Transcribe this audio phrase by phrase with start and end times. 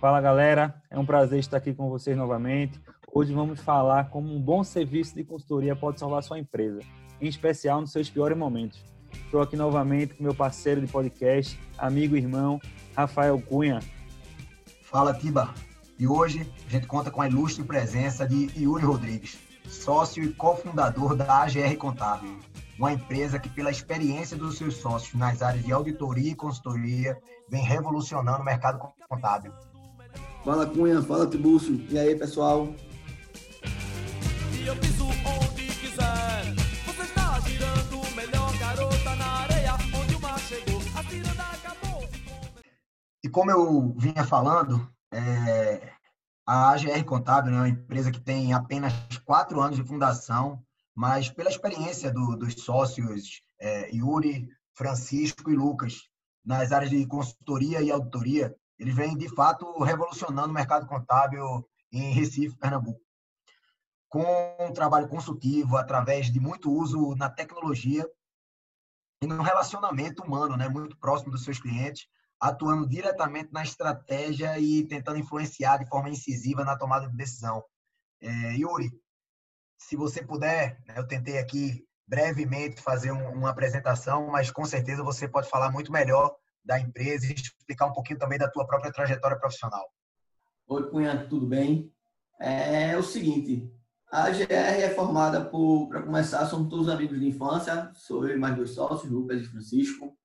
[0.00, 2.80] Fala galera, é um prazer estar aqui com vocês novamente.
[3.12, 6.80] Hoje vamos falar como um bom serviço de consultoria pode salvar sua empresa,
[7.20, 8.82] em especial nos seus piores momentos.
[9.12, 12.58] Estou aqui novamente com meu parceiro de podcast, amigo e irmão,
[12.96, 13.80] Rafael Cunha.
[14.84, 15.52] Fala Tiba,
[15.98, 21.14] e hoje a gente conta com a ilustre presença de Yuri Rodrigues, sócio e cofundador
[21.14, 22.38] da AGR Contábil,
[22.78, 27.20] uma empresa que, pela experiência dos seus sócios nas áreas de auditoria e consultoria,
[27.50, 29.52] vem revolucionando o mercado contábil.
[30.44, 31.84] Fala Cunha, fala Tibúcio.
[31.90, 32.74] E aí, pessoal?
[34.58, 36.54] E eu piso onde quiser.
[36.86, 40.80] Você está girando melhor garota na areia onde o mar chegou.
[40.96, 42.08] A acabou.
[43.22, 45.92] E como eu vinha falando, é,
[46.46, 48.94] a AGR Contábil é uma empresa que tem apenas
[49.26, 50.62] quatro anos de fundação,
[50.94, 56.08] mas pela experiência do, dos sócios é, Yuri, Francisco e Lucas
[56.42, 62.12] nas áreas de consultoria e auditoria, ele vem, de fato, revolucionando o mercado contábil em
[62.14, 62.98] Recife, Pernambuco.
[64.08, 64.24] Com
[64.58, 68.08] um trabalho consultivo, através de muito uso na tecnologia
[69.22, 72.08] e no relacionamento humano, né, muito próximo dos seus clientes,
[72.40, 77.62] atuando diretamente na estratégia e tentando influenciar de forma incisiva na tomada de decisão.
[78.22, 78.90] É, Yuri,
[79.78, 85.04] se você puder, né, eu tentei aqui brevemente fazer um, uma apresentação, mas com certeza
[85.04, 88.92] você pode falar muito melhor da empresa e explicar um pouquinho também da tua própria
[88.92, 89.90] trajetória profissional.
[90.68, 91.92] Oi, Cunha, tudo bem?
[92.38, 93.70] É, o seguinte,
[94.10, 98.38] a GR é formada por, para começar, somos todos amigos de infância, sou eu e
[98.38, 100.16] mais dois sócios, Lucas e Francisco,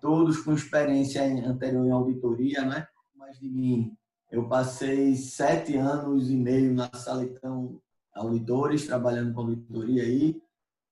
[0.00, 2.86] todos com experiência anterior em auditoria, né?
[3.14, 3.96] Mas de mim,
[4.30, 7.80] eu passei sete anos e meio na Salitão
[8.14, 10.40] Auditores, trabalhando com auditoria aí,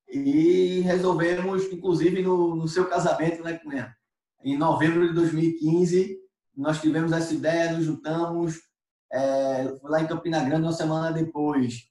[0.08, 3.96] e resolvemos, inclusive no, no seu casamento, né, Cunha?
[4.44, 6.18] Em novembro de 2015,
[6.54, 8.60] nós tivemos essa ideia, nos juntamos
[9.10, 11.88] é, lá em Campina Grande, uma semana depois.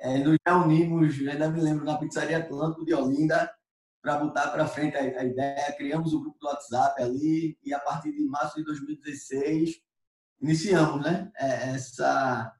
[0.00, 3.52] É, nos reunimos, ainda me lembro, na Pizzaria Atlântico de Olinda,
[4.00, 5.74] para botar para frente a, a, ideia.
[5.76, 9.80] Criamos o grupo do WhatsApp ali e a partir de março de 2016
[10.40, 12.52] iniciamos né, é, essa,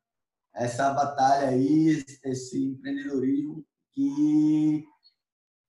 [0.54, 4.84] essa batalha aí, esse, esse empreendedorismo que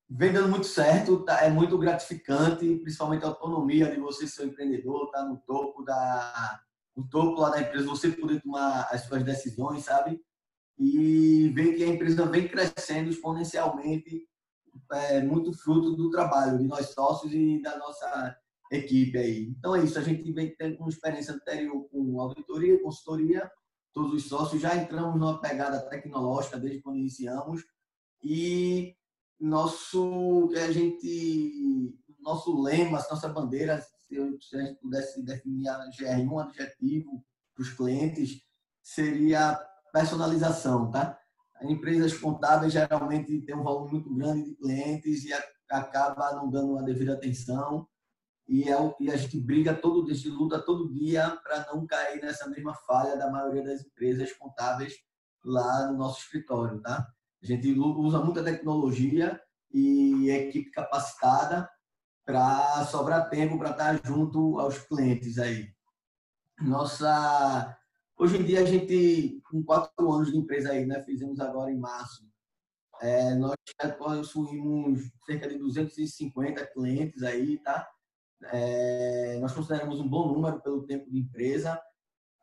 [0.09, 4.47] vem dando muito certo, tá, é muito gratificante, principalmente a autonomia de você ser um
[4.47, 6.61] empreendedor, estar tá no topo da
[6.95, 10.19] no topo lá da empresa, você poder tomar as suas decisões, sabe?
[10.79, 14.27] E ver que a empresa vem crescendo exponencialmente,
[14.91, 18.35] é muito fruto do trabalho de nós sócios e da nossa
[18.71, 19.43] equipe aí.
[19.57, 23.49] Então é isso, a gente vem tendo uma experiência anterior com auditoria consultoria,
[23.93, 27.63] todos os sócios já entramos numa pegada tecnológica desde quando iniciamos
[28.23, 28.96] e
[29.39, 35.77] nosso que a gente nosso lema, nossa bandeira, se, eu, a gente pudesse definir a
[35.97, 37.23] GR um adjetivo
[37.55, 38.41] para os clientes,
[38.83, 39.57] seria
[39.93, 41.17] personalização, tá?
[41.61, 45.33] Empresas contábeis geralmente têm um volume muito grande de clientes e
[45.69, 47.87] acaba não dando uma devida atenção
[48.47, 52.47] e, é, a gente briga todo a gente luta todo dia para não cair nessa
[52.49, 54.93] mesma falha da maioria das empresas contábeis
[55.43, 57.05] lá no nosso escritório, tá?
[57.41, 59.39] A gente usa muita tecnologia
[59.71, 61.69] e equipe capacitada
[62.25, 65.71] para sobrar tempo para estar junto aos clientes aí.
[66.59, 67.77] Nossa,
[68.17, 71.01] hoje em dia a gente com quatro anos de empresa aí, né?
[71.03, 72.27] Fizemos agora em março.
[72.99, 73.55] É, nós
[73.97, 77.87] possuímos cerca de 250 clientes aí, tá?
[78.45, 81.79] É, nós consideramos um bom número pelo tempo de empresa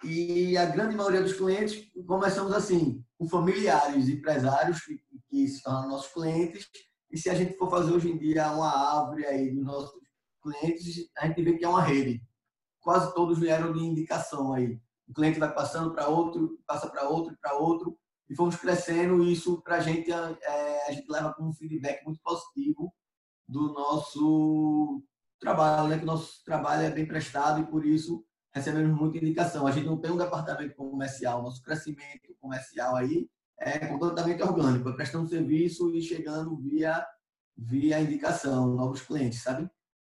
[0.03, 5.89] e a grande maioria dos clientes começamos assim, com familiares, empresários que, que se tornam
[5.89, 6.69] nossos clientes.
[7.11, 9.93] E se a gente for fazer hoje em dia uma árvore aí dos nossos
[10.43, 12.23] clientes, a gente vê que é uma rede.
[12.81, 14.79] Quase todos vieram de indicação aí.
[15.09, 17.99] O cliente vai passando para outro, passa para outro, para outro,
[18.29, 19.23] e fomos crescendo.
[19.23, 22.93] E isso para a gente é, a gente leva como um feedback muito positivo
[23.49, 25.03] do nosso
[25.41, 25.99] trabalho, né?
[25.99, 29.66] Que o nosso trabalho é bem prestado e por isso recebemos muita indicação.
[29.66, 33.28] A gente não tem um departamento comercial, nosso crescimento comercial aí
[33.59, 37.04] é completamente orgânico, é prestando serviço e chegando via,
[37.56, 39.68] via indicação, novos clientes, sabe?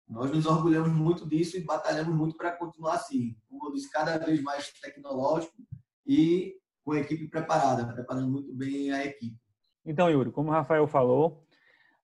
[0.07, 4.17] Nós nos orgulhamos muito disso e batalhamos muito para continuar assim, como eu disse, cada
[4.17, 5.53] vez mais tecnológico
[6.05, 9.37] e com a equipe preparada, preparando muito bem a equipe.
[9.85, 11.45] Então, Yuri, como o Rafael falou,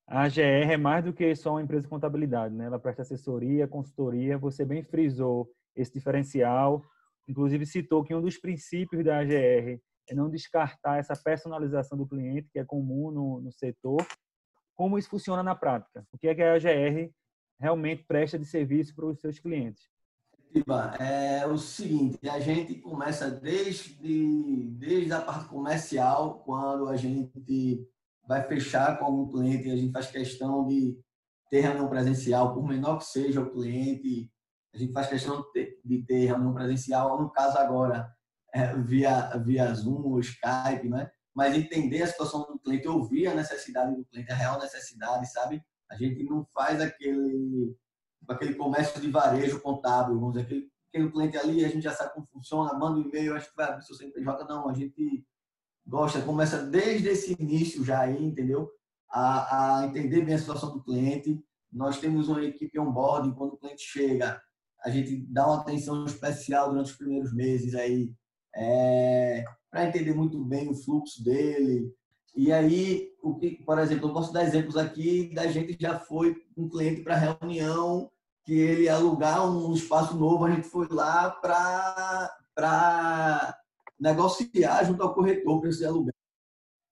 [0.07, 2.65] a GR é mais do que só uma empresa de contabilidade, né?
[2.65, 6.83] Ela presta assessoria, consultoria, você bem frisou esse diferencial.
[7.27, 9.79] Inclusive citou que um dos princípios da AGR
[10.09, 14.05] é não descartar essa personalização do cliente, que é comum no, no setor.
[14.75, 16.05] Como isso funciona na prática?
[16.11, 17.11] O que é que a AGR
[17.59, 19.89] realmente presta de serviço para os seus clientes?
[20.99, 27.87] É o seguinte, a gente começa desde, desde a parte comercial, quando a gente
[28.27, 30.97] vai fechar com algum cliente, a gente faz questão de
[31.51, 34.31] ter reunião presencial, por menor que seja o cliente,
[34.73, 35.43] a gente faz questão
[35.83, 38.11] de ter, reunião presencial, no caso agora,
[38.53, 41.09] é, via, via Zoom Skype, né?
[41.35, 45.63] mas entender a situação do cliente, ouvir a necessidade do cliente, a real necessidade, sabe?
[45.89, 47.75] A gente não faz aquele
[48.27, 52.13] aquele comércio de varejo contábil, vamos dizer, aquele, aquele cliente ali, a gente já sabe
[52.13, 55.25] como funciona, manda um e-mail, a gente vai abrir seu CNPJ, não, a gente
[55.85, 58.69] gosta, começa desde esse início já aí, entendeu?
[59.09, 61.43] A, a entender bem a situação do cliente.
[61.71, 64.41] Nós temos uma equipe on-board, quando o cliente chega,
[64.83, 68.11] a gente dá uma atenção especial durante os primeiros meses aí,
[68.55, 71.93] é, para entender muito bem o fluxo dele,
[72.35, 76.35] e aí, o que, por exemplo, eu posso dar exemplos aqui da gente já foi
[76.55, 78.09] um cliente para reunião
[78.45, 82.33] que ele ia alugar um espaço novo, a gente foi lá para
[83.99, 86.13] negociar junto ao corretor para esse aluguel.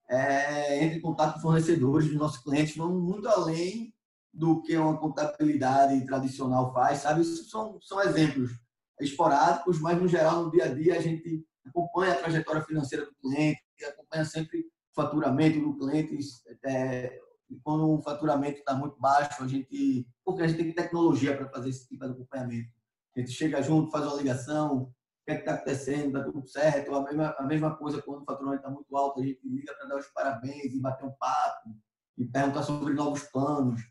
[0.09, 3.93] É, entre em contato com fornecedores dos nossos clientes, vamos muito além
[4.33, 7.23] do que uma contabilidade tradicional faz, sabe?
[7.23, 8.51] São, são exemplos
[8.99, 13.15] esporádicos, mas no geral, no dia a dia, a gente acompanha a trajetória financeira do
[13.15, 14.65] cliente, acompanha sempre
[14.95, 16.17] faturamento do cliente,
[16.65, 17.19] é,
[17.63, 21.69] quando o faturamento está muito baixo, a gente, porque a gente tem tecnologia para fazer
[21.69, 22.71] esse tipo de acompanhamento.
[23.15, 24.93] A gente chega junto, faz uma ligação, o
[25.25, 26.93] que é está acontecendo, está tudo certo.
[26.95, 29.87] A mesma, a mesma coisa quando o faturamento está muito alto, a gente liga para
[29.87, 31.75] dar os parabéns e bater um papo
[32.17, 33.81] e perguntar sobre novos planos.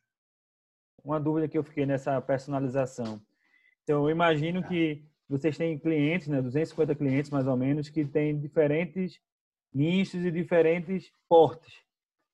[1.06, 3.22] Uma dúvida que eu fiquei nessa personalização.
[3.84, 8.36] Então, eu imagino que vocês têm clientes, né, 250 clientes mais ou menos, que têm
[8.36, 9.20] diferentes
[9.72, 11.74] nichos e diferentes portes.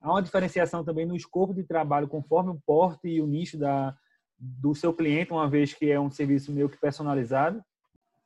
[0.00, 3.94] Há uma diferenciação também no escopo de trabalho conforme o porte e o nicho da,
[4.38, 7.62] do seu cliente, uma vez que é um serviço meio que personalizado?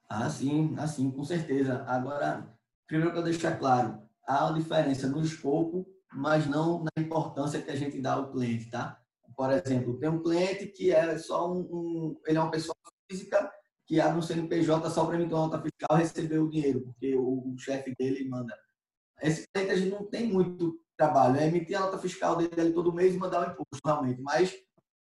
[0.08, 1.84] Ah, sim, assim, com certeza.
[1.88, 2.56] Agora,
[2.86, 7.70] primeiro que eu deixar claro, há uma diferença no escopo, mas não na importância que
[7.72, 9.02] a gente dá ao cliente, tá?
[9.36, 12.74] Por exemplo, tem um cliente que é só um, um ele é uma pessoa
[13.10, 13.52] física
[13.86, 17.14] que abre um CNPJ só para emitir uma nota fiscal e receber o dinheiro, porque
[17.14, 18.56] o, o chefe dele manda.
[19.22, 22.92] Esse cliente a gente não tem muito trabalho, é emitir a nota fiscal dele todo
[22.92, 24.54] mês e mandar o imposto realmente, mas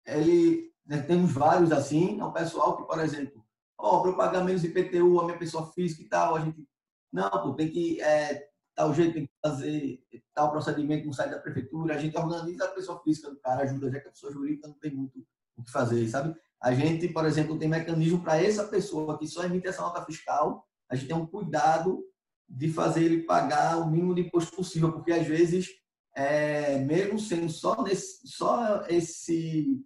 [0.05, 3.45] ele, né, temos vários assim, é um pessoal que, por exemplo,
[3.77, 6.67] ó, oh, para eu pagar menos IPTU, a minha pessoa física e tal, a gente,
[7.13, 8.46] não, pô, tem que, é,
[8.77, 9.99] tal jeito, tem que fazer
[10.35, 13.91] tal procedimento no site da prefeitura, a gente organiza a pessoa física do cara, ajuda,
[13.91, 15.25] já que a pessoa jurídica não tem muito
[15.57, 16.35] o que fazer, sabe?
[16.61, 20.63] A gente, por exemplo, tem mecanismo para essa pessoa que só emite essa nota fiscal,
[20.87, 22.05] a gente tem um cuidado
[22.47, 25.69] de fazer ele pagar o mínimo de imposto possível, porque às vezes,
[26.15, 29.83] é, mesmo sendo só, nesse, só esse,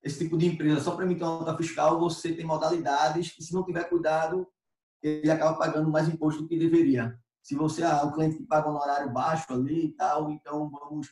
[0.00, 3.52] esse tipo de empresa, só para emitir uma nota fiscal, você tem modalidades que, se
[3.52, 4.46] não tiver cuidado,
[5.02, 7.18] ele acaba pagando mais imposto do que deveria.
[7.48, 10.68] Se você é ah, um cliente que paga um horário baixo ali e tal, então
[10.68, 11.08] vamos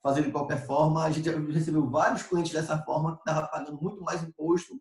[0.00, 1.02] fazer de qualquer forma.
[1.02, 4.80] A gente recebeu vários clientes dessa forma que estavam pagando muito mais imposto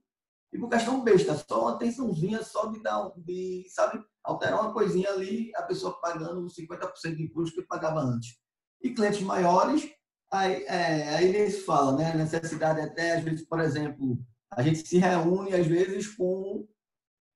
[0.54, 5.10] e por questão besta, só uma atençãozinha, só de dar, de, sabe, alterar uma coisinha
[5.10, 8.38] ali, a pessoa pagando 50% de imposto que pagava antes.
[8.80, 9.92] E clientes maiores,
[10.32, 14.20] aí, é, aí eles falam, né, necessidade até, às vezes, por exemplo,
[14.52, 16.68] a gente se reúne, às vezes, com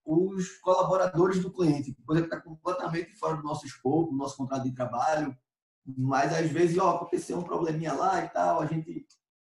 [0.06, 4.64] os colaboradores do cliente, coisa que está completamente fora do nosso escopo, do nosso contrato
[4.64, 5.36] de trabalho,
[5.86, 9.06] mas às vezes, ó, aconteceu um probleminha lá e tal, a gente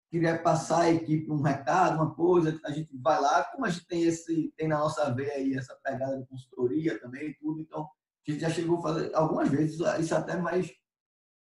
[0.10, 3.86] queria passar a equipe um recado, uma coisa, a gente vai lá, como a gente
[3.88, 7.90] tem esse tem na nossa veia aí essa pegada de consultoria também tudo, então
[8.28, 10.72] a gente já chegou a fazer algumas vezes isso é até mais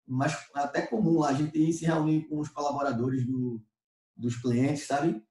[0.06, 3.62] mais até comum lá, a gente ir se reunir com os colaboradores do,
[4.16, 5.22] dos clientes, sabe?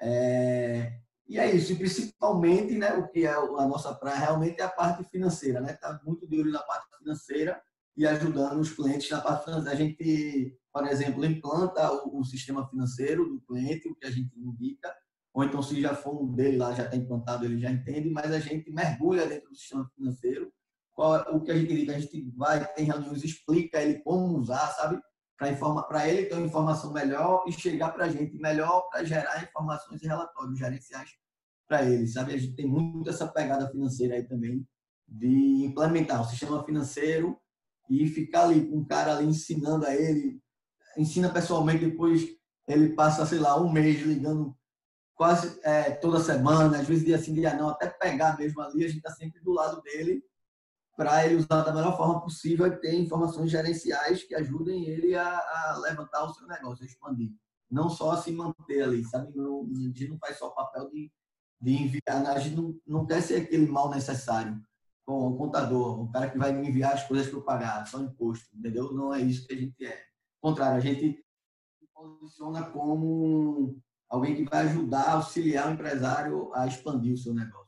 [0.00, 4.64] É, e é isso, e principalmente, né, o que é a nossa praia realmente é
[4.64, 5.72] a parte financeira, né?
[5.74, 7.60] Tá muito de olho na parte financeira
[7.96, 9.72] e ajudando os clientes na parte financeira.
[9.72, 14.38] A gente por exemplo, implanta o, o, sistema financeiro do cliente, o que a gente
[14.38, 14.94] indica,
[15.32, 18.30] ou então se já for um dele lá, já está implantado, ele já entende, mas
[18.30, 20.52] a gente mergulha dentro do sistema financeiro,
[20.92, 24.36] qual, é o que a gente indica, a gente vai, tem reuniões, explica ele como
[24.36, 25.00] usar, sabe?
[25.36, 30.02] Para ele ter uma informação melhor e chegar para a gente melhor para gerar informações
[30.02, 31.10] e relatórios gerenciais
[31.68, 32.34] para ele, sabe?
[32.34, 34.66] A gente tem muito essa pegada financeira aí também
[35.06, 37.38] de implementar o sistema financeiro
[37.90, 40.40] e ficar ali com um cara ali ensinando a ele
[40.96, 42.26] ensina pessoalmente, depois
[42.66, 44.56] ele passa, sei lá, um mês ligando
[45.14, 48.88] quase é, toda semana, às vezes dia sim, dia não, até pegar mesmo ali, a
[48.88, 50.22] gente está sempre do lado dele
[50.96, 55.26] para ele usar da melhor forma possível e ter informações gerenciais que ajudem ele a,
[55.26, 57.30] a, levantar o seu negócio, a expandir.
[57.70, 59.28] Não só a se manter ali, sabe?
[59.28, 61.10] A gente não faz só o papel de
[61.60, 62.26] de enviar.
[62.26, 64.60] A gente não, não quer ser aquele mal necessário
[65.04, 68.00] com o contador, o cara que vai me enviar as coisas para eu pagar, só
[68.00, 68.92] imposto, entendeu?
[68.92, 70.02] Não é isso que a gente é.
[70.42, 71.24] Ao contrário, a gente
[71.78, 77.65] se posiciona como alguém que vai ajudar, auxiliar o empresário a expandir o seu negócio.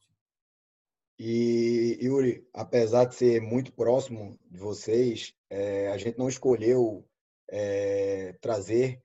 [1.18, 7.04] E, Yuri, apesar de ser muito próximo de vocês, é, a gente não escolheu
[7.50, 9.02] é, trazer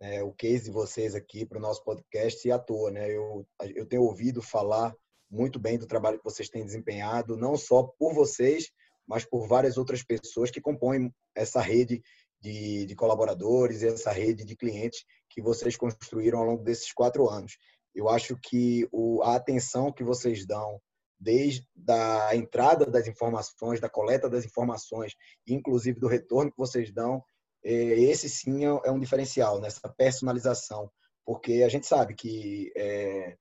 [0.00, 3.08] é, o case de vocês aqui para o nosso podcast à toa, né?
[3.08, 4.92] Eu, eu tenho ouvido falar
[5.30, 8.70] muito bem do trabalho que vocês têm desempenhado, não só por vocês,
[9.06, 12.02] mas por várias outras pessoas que compõem essa rede
[12.40, 17.56] de, de colaboradores, essa rede de clientes que vocês construíram ao longo desses quatro anos.
[17.94, 20.80] Eu acho que o, a atenção que vocês dão
[21.22, 25.14] desde a entrada das informações, da coleta das informações,
[25.46, 27.22] inclusive do retorno que vocês dão,
[27.64, 30.90] é, esse sim é, é um diferencial nessa personalização,
[31.24, 33.36] porque a gente sabe que é,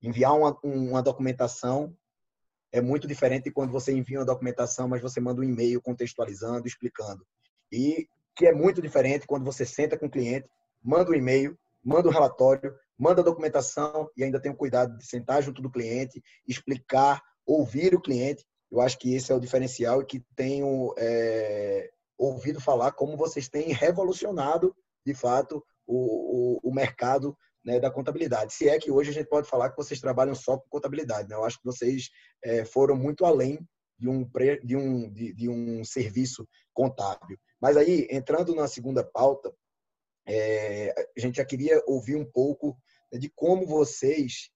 [0.00, 1.92] enviar uma, uma documentação
[2.70, 6.66] é muito diferente de quando você envia uma documentação, mas você manda um e-mail contextualizando,
[6.66, 7.24] explicando.
[7.70, 10.48] E que é muito diferente quando você senta com o cliente,
[10.82, 15.06] manda um e-mail, manda um relatório, manda a documentação e ainda tem o cuidado de
[15.06, 18.44] sentar junto do cliente, explicar, ouvir o cliente.
[18.70, 23.48] Eu acho que esse é o diferencial e que tenho é, ouvido falar como vocês
[23.48, 24.74] têm revolucionado,
[25.06, 28.52] de fato, o, o, o mercado né, da contabilidade.
[28.52, 31.28] Se é que hoje a gente pode falar que vocês trabalham só com contabilidade.
[31.28, 31.34] Né?
[31.34, 32.10] Eu acho que vocês
[32.42, 33.58] é, foram muito além
[33.98, 34.28] de um,
[34.62, 37.38] de, um, de, de um serviço contábil.
[37.60, 39.54] Mas aí, entrando na segunda pauta,
[40.26, 42.76] é, a gente já queria ouvir um pouco
[43.12, 44.50] de como vocês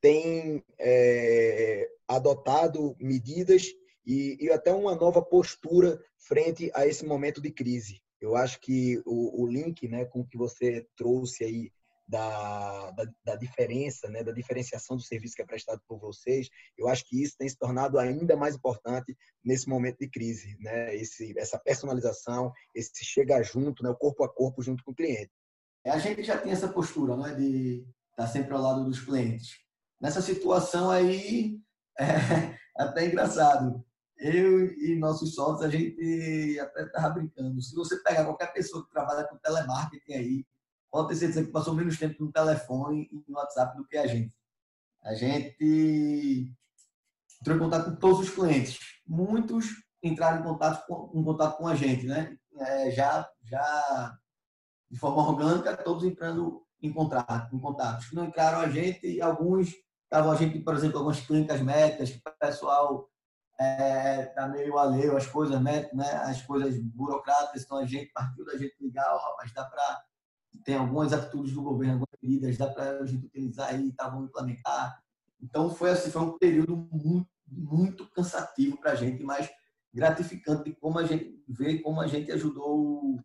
[0.00, 3.68] têm é, adotado medidas
[4.06, 8.02] e, e, até uma nova postura frente a esse momento de crise.
[8.20, 11.72] Eu acho que o, o link né, com que você trouxe aí
[12.06, 16.88] da, da, da, diferença, né, da diferenciação do serviço que é prestado por vocês, eu
[16.88, 20.94] acho que isso tem se tornado ainda mais importante nesse momento de crise, né?
[20.94, 25.30] Esse, essa personalização, esse chegar junto, né, o corpo a corpo junto com o cliente.
[25.84, 29.00] É, a gente já tem essa postura, não é, de estar sempre ao lado dos
[29.00, 29.58] clientes.
[30.00, 31.58] Nessa situação aí,
[31.98, 33.84] é até engraçado.
[34.16, 37.60] Eu e nossos sócios, a gente até estava brincando.
[37.60, 40.46] Se você pegar qualquer pessoa que trabalha com telemarketing aí,
[40.94, 44.06] pode ter certeza que passou menos tempo no telefone e no WhatsApp do que a
[44.06, 44.32] gente.
[45.02, 46.54] A gente
[47.40, 48.78] entrou em contato com todos os clientes.
[49.04, 49.66] Muitos
[50.00, 52.38] entraram em contato com, em contato com a gente, né?
[52.60, 54.16] É, já, já
[54.88, 57.98] de forma orgânica, todos entrando em contato, em contato.
[57.98, 59.74] Os que não entraram a gente, alguns
[60.04, 63.10] estavam a gente, por exemplo, algumas clínicas médicas, que o pessoal
[63.58, 65.90] é, tá meio alheio às coisas né?
[66.22, 70.04] As coisas burocráticas, então a gente partiu da gente ligar, ó, mas dá para
[70.64, 74.28] tem algumas atitudes do governo, algumas medidas, dá para a gente utilizar aí, tá, vamos
[74.28, 74.98] implementar.
[75.40, 79.50] Então, foi assim, foi um período muito, muito cansativo para a gente, mas
[79.92, 83.20] gratificante como a gente vê como a gente ajudou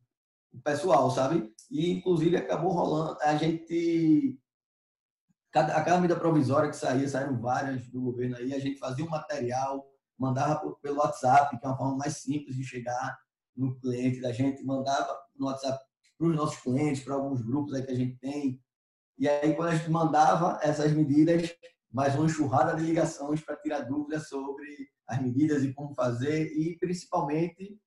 [0.51, 1.51] o pessoal, sabe?
[1.71, 4.37] E, inclusive, acabou rolando, a gente,
[5.51, 9.09] cada, cada medida provisória que saía, saíram várias do governo aí, a gente fazia um
[9.09, 13.17] material, mandava pelo WhatsApp, que é uma forma mais simples de chegar
[13.55, 15.88] no cliente da gente, mandava no WhatsApp
[16.19, 18.61] para os nossos clientes, para alguns grupos aí que a gente tem.
[19.17, 21.49] E aí, quando a gente mandava essas medidas,
[21.91, 26.51] mais uma enxurrada de ligações para tirar dúvidas sobre as medidas e como fazer.
[26.51, 27.79] E, principalmente,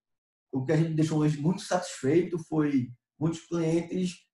[0.50, 4.26] o que a gente deixou hoje muito satisfeito foi muitos clientes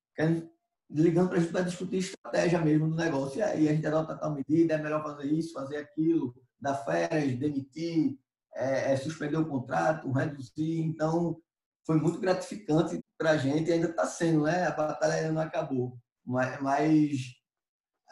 [0.91, 3.39] ligando para a gente para discutir estratégia mesmo do negócio.
[3.39, 7.37] E aí, a gente adota tal medida, é melhor fazer isso, fazer aquilo, dar férias,
[7.37, 8.17] demitir,
[8.55, 10.83] é, é, suspender o contrato, reduzir.
[10.83, 11.41] Então,
[11.85, 14.67] foi muito gratificante para a gente, ainda está sendo, né?
[14.67, 15.99] A batalha ainda não acabou.
[16.25, 17.19] Mas, mas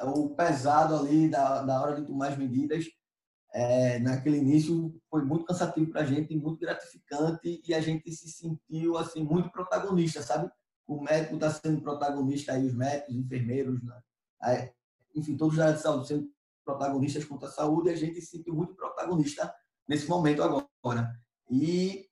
[0.02, 2.84] o pesado ali da, da hora de tomar as medidas,
[3.54, 8.28] é, naquele início, foi muito cansativo para a gente, muito gratificante e a gente se
[8.28, 10.50] sentiu assim muito protagonista, sabe?
[10.86, 14.70] O médico está sendo protagonista aí, os médicos, os enfermeiros, né?
[15.14, 16.28] enfim, todos da área de saúde sendo
[16.64, 19.52] protagonistas contra a saúde, e a gente se sentiu muito protagonista
[19.88, 21.10] nesse momento agora.
[21.50, 22.08] E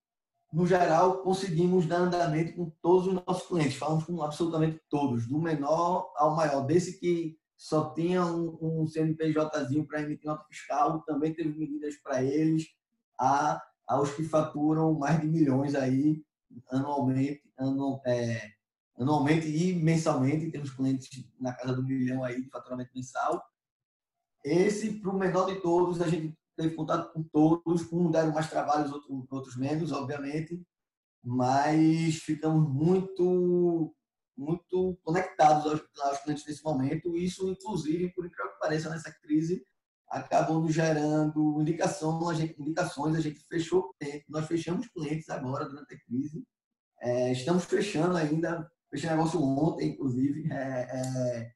[0.55, 3.77] no geral, conseguimos dar andamento com todos os nossos clientes.
[3.77, 6.65] Falamos com absolutamente todos, do menor ao maior.
[6.65, 12.23] Desse que só tinha um, um CNPJzinho para emitir nota fiscal, também teve medidas para
[12.23, 12.69] eles,
[13.19, 16.23] a, aos que faturam mais de milhões aí
[16.71, 18.53] anualmente, anu, é,
[18.97, 20.53] anualmente e mensalmente.
[20.53, 21.09] Temos clientes
[21.41, 23.45] na casa do milhão aí de faturamento mensal.
[24.45, 28.49] Esse, para o menor de todos, a gente teve contato com todos, um deram mais
[28.49, 30.63] trabalhos, outros, outros menos, obviamente,
[31.23, 33.95] mas ficamos muito
[34.37, 37.17] muito conectados aos, aos clientes nesse momento.
[37.17, 39.65] Isso, inclusive, por incrível que pareça, nessa crise,
[40.09, 43.17] acabou nos gerando indicação, a gente, indicações.
[43.17, 43.95] A gente fechou,
[44.29, 46.45] nós fechamos clientes agora durante a crise.
[47.01, 51.53] É, estamos fechando ainda, fechei negócio ontem, inclusive, é, é,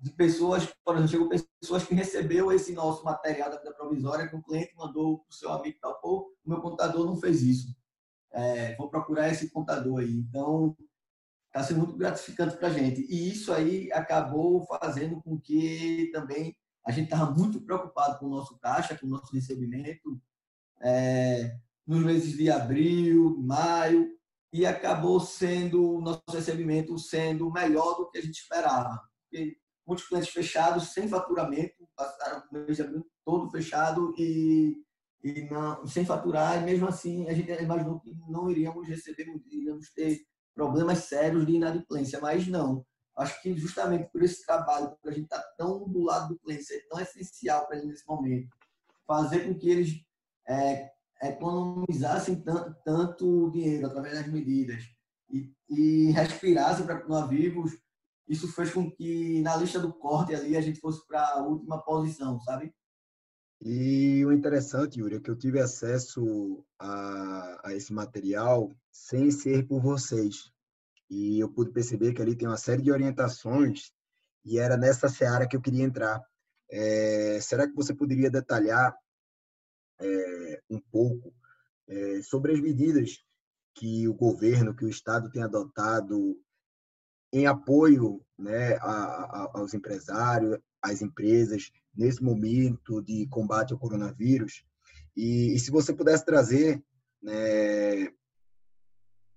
[0.00, 1.28] de pessoas, por exemplo, chegou
[1.60, 5.52] pessoas que recebeu esse nosso material da provisória que o cliente mandou para o seu
[5.52, 7.76] amigo tal, pô, o meu contador não fez isso.
[8.32, 10.16] É, vou procurar esse contador aí.
[10.16, 10.74] Então,
[11.48, 13.02] está sendo muito gratificante para a gente.
[13.10, 18.30] E isso aí acabou fazendo com que também a gente estava muito preocupado com o
[18.30, 20.18] nosso caixa, com o nosso recebimento,
[20.80, 24.08] é, nos meses de abril, maio,
[24.52, 28.98] e acabou sendo o nosso recebimento sendo melhor do que a gente esperava.
[29.22, 29.58] Porque
[29.90, 34.76] muitos clientes fechados, sem faturamento, passaram o mês de abril todo fechado e,
[35.24, 39.92] e não, sem faturar, e mesmo assim a gente imaginou que não iríamos receber, iríamos
[39.92, 40.20] ter
[40.54, 42.86] problemas sérios de inadimplência, mas não.
[43.16, 46.38] Acho que justamente por esse trabalho, por a gente estar tá tão do lado do
[46.38, 48.48] cliente, ser tão essencial para ele nesse momento,
[49.08, 50.04] fazer com que eles
[50.48, 50.88] é,
[51.20, 54.84] economizassem tanto, tanto dinheiro através das medidas
[55.28, 57.72] e, e respirassem para continuar vivos,
[58.30, 61.82] isso fez com que na lista do corte ali a gente fosse para a última
[61.82, 62.72] posição, sabe?
[63.60, 69.66] E o interessante, Yuri, é que eu tive acesso a, a esse material sem ser
[69.66, 70.50] por vocês.
[71.10, 73.92] E eu pude perceber que ali tem uma série de orientações
[74.44, 76.22] e era nessa seara que eu queria entrar.
[76.70, 78.96] É, será que você poderia detalhar
[80.00, 81.34] é, um pouco
[81.88, 83.18] é, sobre as medidas
[83.74, 86.40] que o governo, que o Estado tem adotado
[87.32, 94.64] em apoio né, a, a, aos empresários, às empresas, nesse momento de combate ao coronavírus.
[95.16, 96.82] E, e se você pudesse trazer
[97.22, 98.12] né,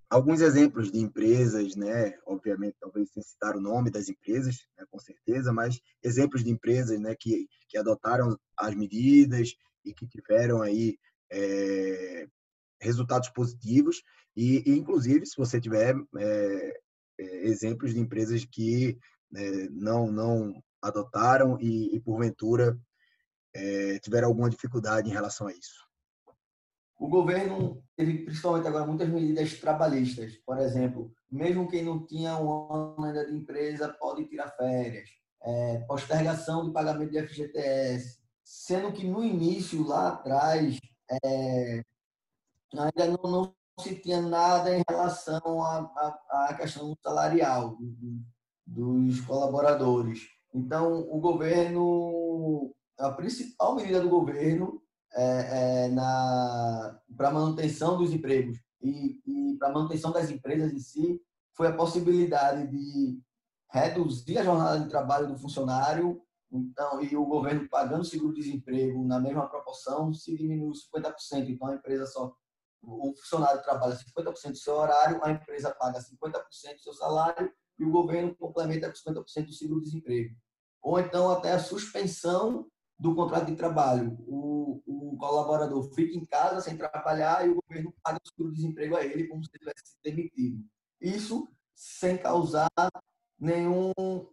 [0.10, 5.00] alguns exemplos de empresas, né, obviamente, talvez sem citar o nome das empresas, né, com
[5.00, 10.98] certeza, mas exemplos de empresas né, que, que adotaram as medidas e que tiveram aí
[11.32, 12.28] é,
[12.80, 14.04] resultados positivos
[14.36, 16.82] e, e, inclusive, se você tiver é,
[17.18, 18.98] exemplos de empresas que
[19.32, 22.78] né, não não adotaram e, e porventura
[23.54, 25.84] é, tiveram alguma dificuldade em relação a isso.
[27.00, 30.38] O governo teve, principalmente agora, muitas medidas trabalhistas.
[30.46, 35.10] Por exemplo, mesmo quem não tinha um ano ainda de empresa pode tirar férias.
[35.42, 38.20] É, postergação de pagamento de FGTS.
[38.44, 40.80] Sendo que no início, lá atrás,
[41.26, 41.84] é,
[42.74, 47.78] ainda não, não se tinha nada em relação à, questão salarial
[48.66, 50.22] dos colaboradores.
[50.54, 54.82] Então, o governo, a principal medida do governo
[55.16, 55.90] é, é
[57.18, 61.22] para a manutenção dos empregos e, e para manutenção das empresas em si
[61.56, 63.20] foi a possibilidade de
[63.72, 66.22] reduzir a jornada de trabalho do funcionário
[66.54, 71.50] então, e o governo pagando seguro-desemprego na mesma proporção, se diminuiu 50%.
[71.50, 72.32] Então, a empresa só
[72.84, 77.84] o funcionário trabalha 50% do seu horário, a empresa paga 50% do seu salário e
[77.84, 80.36] o governo complementa com 50% do seguro-desemprego.
[80.82, 82.68] Ou então até a suspensão
[83.00, 84.18] do contrato de trabalho.
[84.28, 89.06] O, o colaborador fica em casa sem trabalhar e o governo paga o seguro-desemprego a
[89.06, 90.64] ele como se ele tivesse demitido.
[91.02, 92.70] Isso sem causar
[93.40, 93.92] nenhum,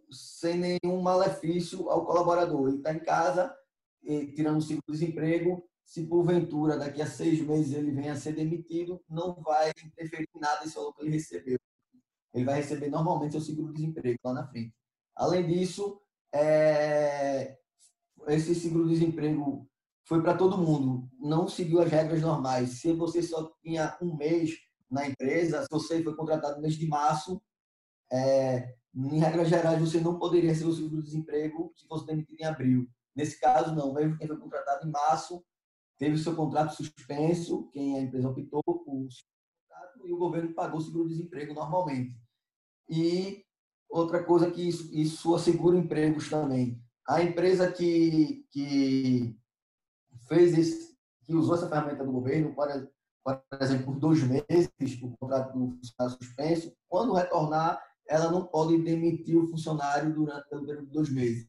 [0.09, 2.67] sem nenhum malefício ao colaborador.
[2.67, 3.53] Ele está em casa,
[4.35, 9.35] tirando o seguro-desemprego, se porventura daqui a seis meses ele venha a ser demitido, não
[9.41, 11.59] vai interferir em nada esse valor que ele recebeu.
[12.33, 14.73] Ele vai receber normalmente seu seguro-desemprego lá na frente.
[15.13, 16.01] Além disso,
[16.33, 17.57] é...
[18.29, 19.69] esse seguro-desemprego
[20.05, 22.79] foi para todo mundo, não seguiu as regras normais.
[22.79, 24.57] Se você só tinha um mês
[24.89, 27.41] na empresa, se você foi contratado no mês de março,
[28.09, 28.75] é...
[28.95, 32.89] em regras gerais, você não poderia ser o seguro-desemprego se fosse demitido em abril.
[33.13, 33.93] Nesse caso, não.
[33.93, 35.43] Mesmo quem foi contratado em março,
[36.01, 40.81] teve seu contrato suspenso, quem a empresa optou por contrato, e o governo pagou o
[40.81, 42.19] seguro-desemprego normalmente.
[42.89, 43.45] E
[43.87, 46.83] outra coisa que isso, isso assegura empregos também.
[47.07, 49.37] A empresa que, que
[50.27, 52.67] fez esse, que usou essa ferramenta do governo, por,
[53.23, 54.71] por exemplo, por dois meses,
[55.03, 60.65] o contrato do funcionário suspenso, quando retornar, ela não pode demitir o funcionário durante pelo
[60.65, 61.47] período de dois meses.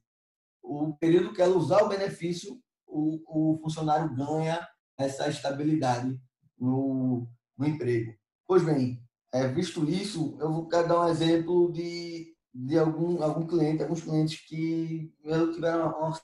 [0.62, 4.66] O período que ela usar o benefício, o, o funcionário ganha
[4.98, 6.20] essa estabilidade
[6.58, 7.26] no,
[7.56, 8.14] no emprego.
[8.46, 9.02] Pois bem,
[9.32, 14.40] é, visto isso, eu vou dar um exemplo de, de algum, algum cliente, alguns clientes
[14.46, 15.10] que
[15.54, 16.20] tiveram uma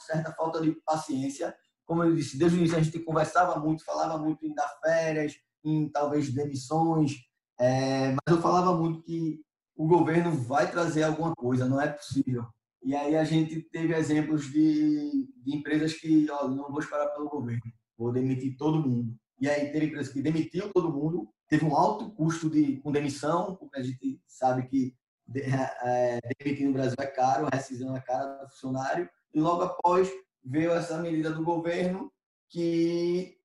[0.00, 1.56] certa falta de paciência.
[1.86, 5.34] Como eu disse, desde o início a gente conversava muito, falava muito em dar férias,
[5.64, 7.16] em talvez demissões,
[7.58, 9.40] é, mas eu falava muito que
[9.74, 12.46] o governo vai trazer alguma coisa, não é possível.
[12.82, 17.28] E aí a gente teve exemplos de, de empresas que, ó, não vou esperar pelo
[17.28, 17.62] governo,
[17.96, 19.14] vou demitir todo mundo.
[19.40, 23.56] E aí teve empresas que demitiu todo mundo, teve um alto custo de, com demissão,
[23.56, 24.94] porque a gente sabe que
[25.26, 29.62] de, é, demitir no Brasil é caro, a rescisão é cara do funcionário, e logo
[29.62, 30.10] após
[30.44, 32.12] veio essa medida do governo
[32.48, 33.38] que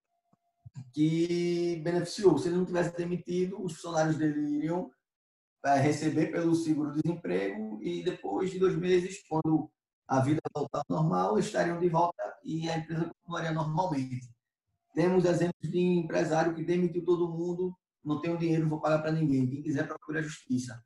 [0.92, 2.38] que beneficiou.
[2.38, 5.03] Se ele não tivesse demitido, os funcionários dele iriam é,
[5.64, 9.72] receber pelo seguro-desemprego e depois de dois meses, quando
[10.08, 14.30] a vida voltar ao normal, estariam de volta e a empresa continuaria normalmente.
[14.94, 19.50] Temos exemplos de empresário que demitiu todo mundo, não tenho dinheiro, vou pagar para ninguém.
[19.50, 20.84] Quem quiser procura a justiça.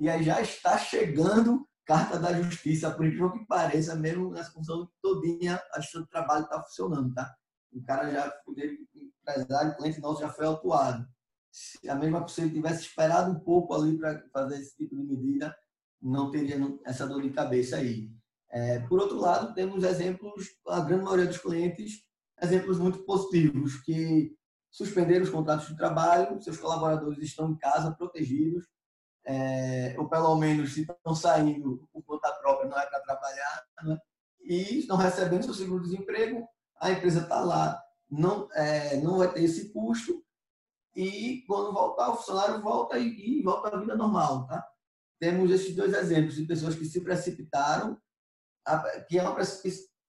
[0.00, 4.90] E aí já está chegando carta da justiça, por incrível que pareça, mesmo nessa função
[5.00, 7.32] todinha, a justiça do trabalho está funcionando, tá?
[7.72, 11.06] O cara já, o empresário, cliente nosso já foi autuado.
[11.56, 15.56] Se a mesma pessoa tivesse esperado um pouco ali para fazer esse tipo de medida,
[16.02, 18.10] não teria essa dor de cabeça aí.
[18.50, 22.02] É, por outro lado, temos exemplos, a grande maioria dos clientes,
[22.42, 24.36] exemplos muito positivos, que
[24.70, 28.66] suspenderam os contratos de trabalho, seus colaboradores estão em casa, protegidos,
[29.24, 33.98] é, ou pelo menos se estão saindo por conta própria, não é para trabalhar, né?
[34.44, 36.46] e estão recebendo seu seguro-desemprego,
[36.78, 40.22] a empresa está lá, não, é, não vai ter esse custo,
[40.96, 44.46] e quando voltar, o funcionário volta e, e volta à vida normal.
[44.46, 44.66] Tá?
[45.20, 48.00] Temos esses dois exemplos de pessoas que se precipitaram,
[49.08, 49.36] que é uma,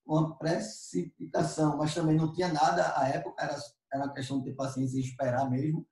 [0.06, 3.58] uma precipitação, mas também não tinha nada à época, era,
[3.92, 5.86] era uma questão de ter paciência e esperar mesmo.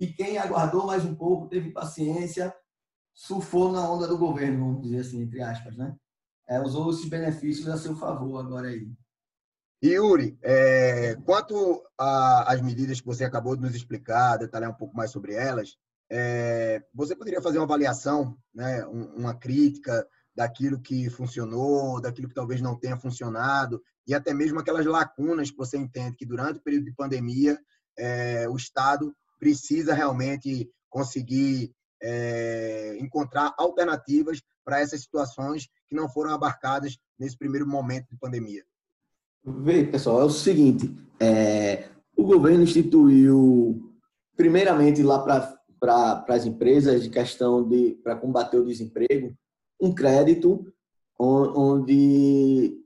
[0.00, 2.54] E quem aguardou mais um pouco, teve paciência,
[3.14, 5.96] surfou na onda do governo, vamos dizer assim, entre aspas, né?
[6.48, 8.90] É, usou esses benefícios a seu favor agora aí.
[9.84, 15.10] Yuri, é, quanto às medidas que você acabou de nos explicar, detalhar um pouco mais
[15.10, 15.76] sobre elas,
[16.10, 22.60] é, você poderia fazer uma avaliação, né, uma crítica daquilo que funcionou, daquilo que talvez
[22.60, 26.86] não tenha funcionado, e até mesmo aquelas lacunas que você entende que durante o período
[26.86, 27.58] de pandemia
[27.96, 36.32] é, o Estado precisa realmente conseguir é, encontrar alternativas para essas situações que não foram
[36.32, 38.64] abarcadas nesse primeiro momento de pandemia?
[39.60, 43.92] Vê, pessoal, é o seguinte: é, o governo instituiu,
[44.36, 49.34] primeiramente, lá para pra, as empresas, de questão de para combater o desemprego,
[49.80, 50.64] um crédito
[51.18, 52.76] onde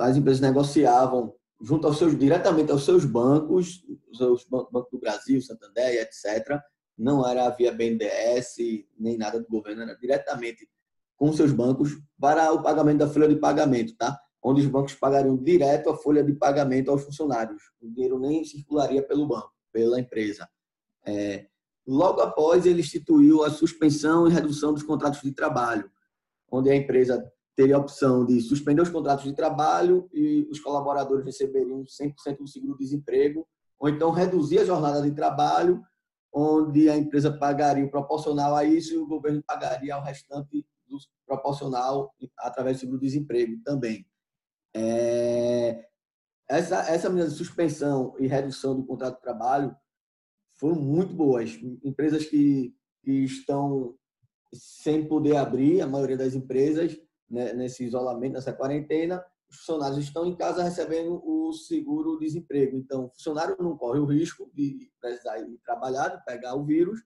[0.00, 3.84] as empresas negociavam junto aos seus diretamente aos seus bancos,
[4.20, 6.60] os bancos do Brasil, Santander, etc,
[6.96, 8.56] não era via BNDES,
[8.98, 10.68] nem nada do governo, era diretamente
[11.16, 11.90] com seus bancos
[12.20, 14.16] para o pagamento da folha de pagamento, tá?
[14.48, 17.62] Onde os bancos pagariam direto a folha de pagamento aos funcionários.
[17.82, 20.48] O dinheiro nem circularia pelo banco, pela empresa.
[21.04, 21.46] É,
[21.86, 25.90] logo após, ele instituiu a suspensão e redução dos contratos de trabalho,
[26.50, 31.26] onde a empresa teria a opção de suspender os contratos de trabalho e os colaboradores
[31.26, 33.46] receberiam 100% do seguro-desemprego,
[33.78, 35.82] ou então reduzir a jornada de trabalho
[36.32, 40.98] onde a empresa pagaria o proporcional a isso e o governo pagaria o restante do
[41.26, 44.06] proporcional através do seguro-desemprego também.
[44.78, 45.84] É,
[46.48, 49.76] essa, essa medida de suspensão e redução do contrato de trabalho
[50.54, 51.50] foram muito boas.
[51.82, 53.94] Empresas que, que estão
[54.52, 60.26] sem poder abrir, a maioria das empresas, né, nesse isolamento, nessa quarentena, os funcionários estão
[60.26, 62.76] em casa recebendo o seguro-desemprego.
[62.76, 67.00] Então, o funcionário não corre o risco de precisar ir trabalhar, de pegar o vírus,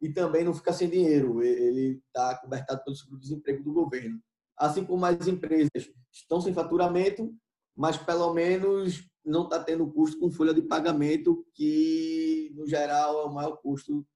[0.00, 1.42] e também não fica sem dinheiro.
[1.42, 4.20] Ele está cobertado pelo seguro-desemprego do governo.
[4.56, 5.70] Assim como as empresas
[6.12, 7.34] estão sem faturamento,
[7.76, 13.24] mas pelo menos não está tendo custo com folha de pagamento, que, no geral, é
[13.24, 14.06] o maior custo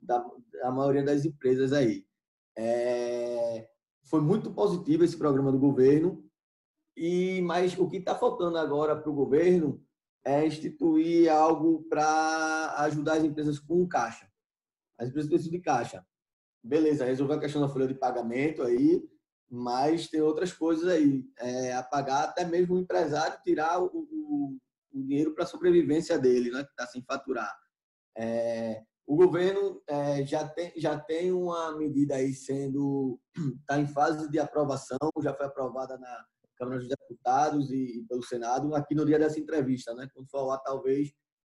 [0.00, 0.24] da,
[0.62, 2.06] da maioria das empresas aí.
[2.56, 3.68] É,
[4.04, 6.24] foi muito positivo esse programa do governo
[6.96, 9.82] e mas o que está faltando agora para o governo
[10.24, 14.28] é instituir algo para ajudar as empresas com caixa.
[14.98, 16.04] As empresas precisam de caixa.
[16.62, 19.02] Beleza, resolveu a questão da folha de pagamento aí,
[19.50, 21.24] mas tem outras coisas aí.
[21.38, 24.58] É, apagar até mesmo o empresário tirar o, o,
[24.92, 27.52] o dinheiro para a sobrevivência dele, né, que está sem faturar.
[28.16, 33.18] É, o governo é, já, tem, já tem uma medida aí sendo,
[33.60, 36.24] está em fase de aprovação, já foi aprovada na,
[36.60, 40.06] Câmara dos Deputados e, pelo Senado, aqui no dia dessa entrevista, né?
[40.12, 41.10] Quando for lá, talvez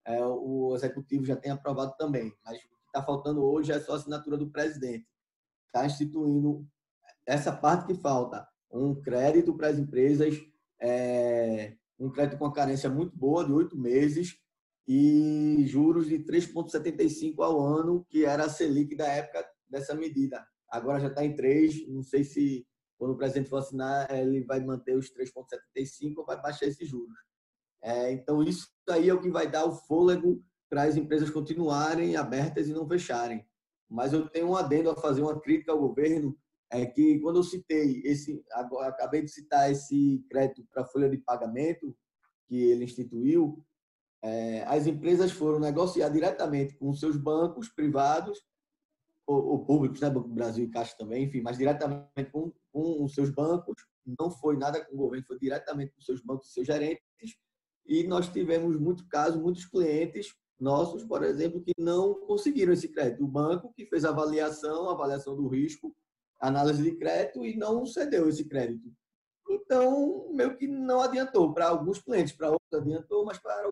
[0.05, 2.31] é, o Executivo já tenha aprovado também.
[2.45, 5.07] Mas o que está faltando hoje é só a assinatura do presidente.
[5.65, 6.67] Está instituindo
[7.31, 10.37] essa parte que falta, um crédito para as empresas,
[10.81, 14.37] é, um crédito com carência muito boa, de oito meses,
[14.85, 20.45] e juros de 3,75 ao ano, que era a Selic da época dessa medida.
[20.67, 21.87] agora já está em 3.
[21.87, 22.67] Não sei se
[22.97, 27.17] quando o presidente for assinar, ele vai manter os 3,75 ou vai baixar esses juros.
[27.81, 32.17] É, então, isso aí é o que vai dar o fôlego para as empresas continuarem
[32.17, 33.45] abertas e não fecharem.
[33.89, 36.37] Mas eu tenho um adendo a fazer, uma crítica ao governo,
[36.71, 41.95] é que quando eu citei esse, acabei de citar esse crédito para folha de pagamento
[42.47, 43.63] que ele instituiu,
[44.23, 48.39] é, as empresas foram negociar diretamente com seus bancos privados
[49.27, 53.03] ou, ou públicos, né, Banco do Brasil e Caixa também, enfim, mas diretamente com, com
[53.03, 53.75] os seus bancos.
[54.19, 57.01] Não foi nada com o governo, foi diretamente com seus bancos e seus gerentes.
[57.85, 63.23] E nós tivemos muitos casos, muitos clientes nossos, por exemplo, que não conseguiram esse crédito.
[63.23, 65.95] O banco que fez a avaliação, a avaliação do risco,
[66.41, 68.91] análise de crédito e não cedeu esse crédito.
[69.49, 71.53] Então, meio que não adiantou.
[71.53, 73.69] Para alguns clientes, para outros adiantou, mas para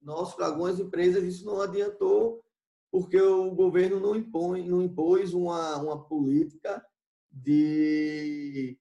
[0.00, 2.42] nós, para algumas empresas, isso não adiantou
[2.90, 6.84] porque o governo não impõe, não impôs uma, uma política
[7.30, 8.78] de,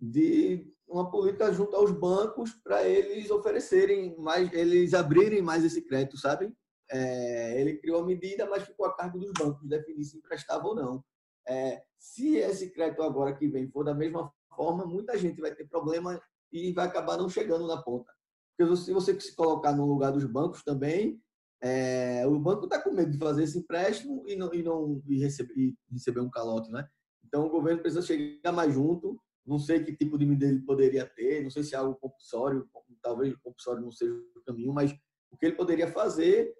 [0.00, 6.18] de uma política junto aos bancos para eles oferecerem mais, eles abrirem mais esse crédito,
[6.18, 6.52] sabe?
[6.90, 10.74] É, ele criou a medida, mas ficou a cargo dos bancos definir se emprestava ou
[10.74, 11.04] não.
[11.46, 15.66] É, se esse crédito agora que vem for da mesma forma, muita gente vai ter
[15.66, 16.20] problema
[16.52, 18.12] e vai acabar não chegando na ponta.
[18.56, 21.20] Porque se você se colocar no lugar dos bancos também,
[21.60, 25.18] é, o banco está com medo de fazer esse empréstimo e não, e não e
[25.18, 26.86] receber, e receber um calote, né?
[27.24, 29.18] Então o governo precisa chegar mais junto.
[29.44, 32.68] Não sei que tipo de medida ele poderia ter, não sei se é algo compulsório,
[33.02, 34.94] talvez compulsório não seja o caminho, mas
[35.30, 36.54] o que ele poderia fazer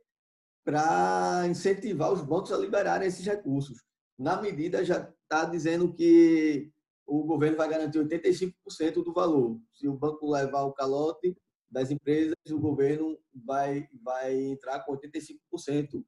[0.65, 3.79] para incentivar os bancos a liberarem esses recursos.
[4.19, 6.73] Na medida já está dizendo que
[7.07, 9.61] o governo vai garantir 85% do valor.
[9.73, 11.37] Se o banco levar o calote
[11.71, 16.05] das empresas, o governo vai, vai entrar com 85%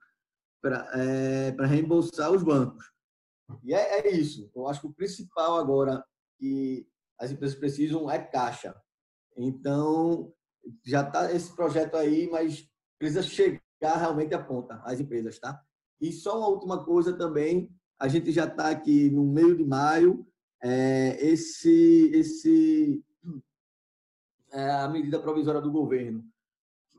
[0.62, 2.90] para é, reembolsar os bancos.
[3.62, 4.50] E é, é, isso.
[4.54, 6.04] Eu acho que o principal agora
[6.38, 6.88] que
[7.18, 8.74] as empresas precisam é caixa.
[9.36, 10.32] Então,
[10.84, 15.62] já está esse projeto aí, mas precisa chegar realmente à ponta, as empresas, tá?
[16.00, 20.26] E só uma última coisa também, a gente já está aqui no meio de maio,
[20.62, 23.04] é, esse, esse,
[24.52, 26.24] é, a medida provisória do governo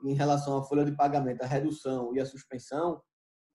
[0.04, 3.02] em relação à folha de pagamento, a redução e a suspensão,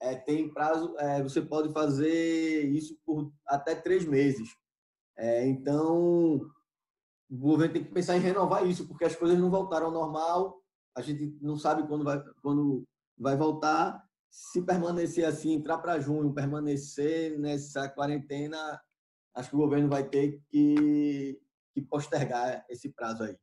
[0.01, 4.49] é, tem prazo, é, você pode fazer isso por até três meses.
[5.17, 6.41] É, então,
[7.29, 10.61] o governo tem que pensar em renovar isso, porque as coisas não voltaram ao normal,
[10.95, 12.83] a gente não sabe quando vai, quando
[13.17, 14.02] vai voltar.
[14.35, 18.81] Se permanecer assim, entrar para junho, permanecer nessa quarentena,
[19.35, 21.39] acho que o governo vai ter que,
[21.71, 23.37] que postergar esse prazo aí.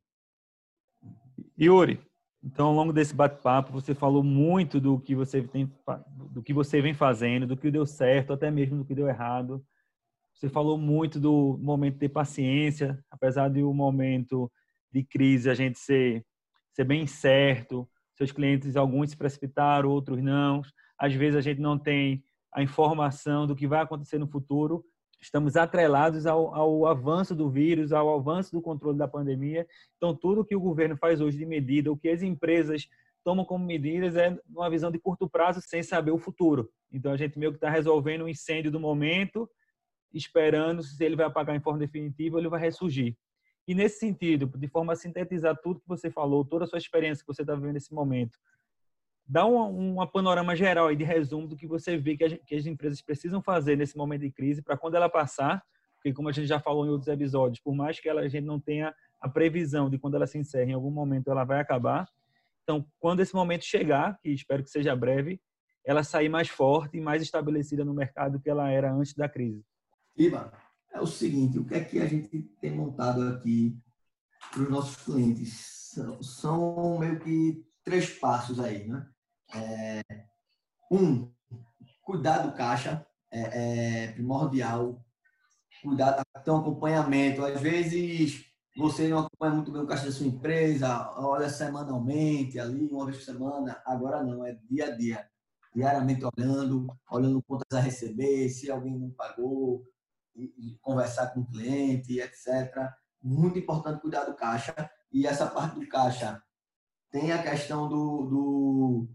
[1.57, 2.05] Yuri,
[2.43, 5.73] então, ao longo desse bate-papo, você falou muito do que você tem,
[6.33, 9.65] do que você vem fazendo, do que deu certo, até mesmo do que deu errado.
[10.35, 14.51] Você falou muito do momento de ter paciência, apesar de o um momento
[14.91, 16.27] de crise a gente ser,
[16.73, 17.89] ser bem certo.
[18.21, 20.61] Seus clientes, alguns se precipitaram, outros não.
[20.99, 24.85] Às vezes a gente não tem a informação do que vai acontecer no futuro,
[25.19, 29.67] estamos atrelados ao, ao, avanço do vírus, ao avanço do controle da pandemia.
[29.97, 32.87] Então, tudo que o governo faz hoje de medida, o que as empresas
[33.25, 36.69] tomam como medidas é uma visão de curto prazo sem saber o futuro.
[36.93, 39.49] Então, a gente meio que está resolvendo o incêndio do momento,
[40.13, 43.17] esperando se ele vai apagar em forma definitiva ou ele vai ressurgir.
[43.67, 47.25] E nesse sentido, de forma a sintetizar tudo que você falou, toda a sua experiência
[47.25, 48.39] que você está vivendo nesse momento,
[49.27, 52.67] dá uma panorama geral aí de resumo do que você vê que, a, que as
[52.67, 55.63] empresas precisam fazer nesse momento de crise para quando ela passar,
[55.97, 58.45] porque como a gente já falou em outros episódios, por mais que ela, a gente
[58.45, 62.09] não tenha a previsão de quando ela se encerre, em algum momento ela vai acabar.
[62.65, 65.41] Então, quando esse momento chegar, que espero que seja breve,
[65.85, 69.29] ela sair mais forte e mais estabelecida no mercado do que ela era antes da
[69.29, 69.65] crise.
[70.17, 70.51] Ivan,
[70.93, 73.79] é o seguinte, o que é que a gente tem montado aqui
[74.53, 75.91] para os nossos clientes?
[75.93, 79.09] São, são meio que três passos aí, né?
[79.55, 80.03] É,
[80.91, 81.33] um,
[82.03, 85.05] cuidar do caixa é, é primordial.
[85.83, 87.45] Cuidar, ter um acompanhamento.
[87.45, 88.45] Às vezes
[88.77, 93.19] você não acompanha muito bem o caixa da sua empresa, olha semanalmente, ali, uma vez
[93.19, 93.83] por semana.
[93.85, 95.29] Agora não, é dia a dia.
[95.75, 99.85] Diariamente olhando, olhando contas a receber, se alguém não pagou,
[100.81, 102.91] conversar com o cliente, etc.
[103.23, 104.75] Muito importante cuidar do caixa.
[105.13, 106.43] E essa parte do caixa
[107.11, 109.09] tem a questão do, do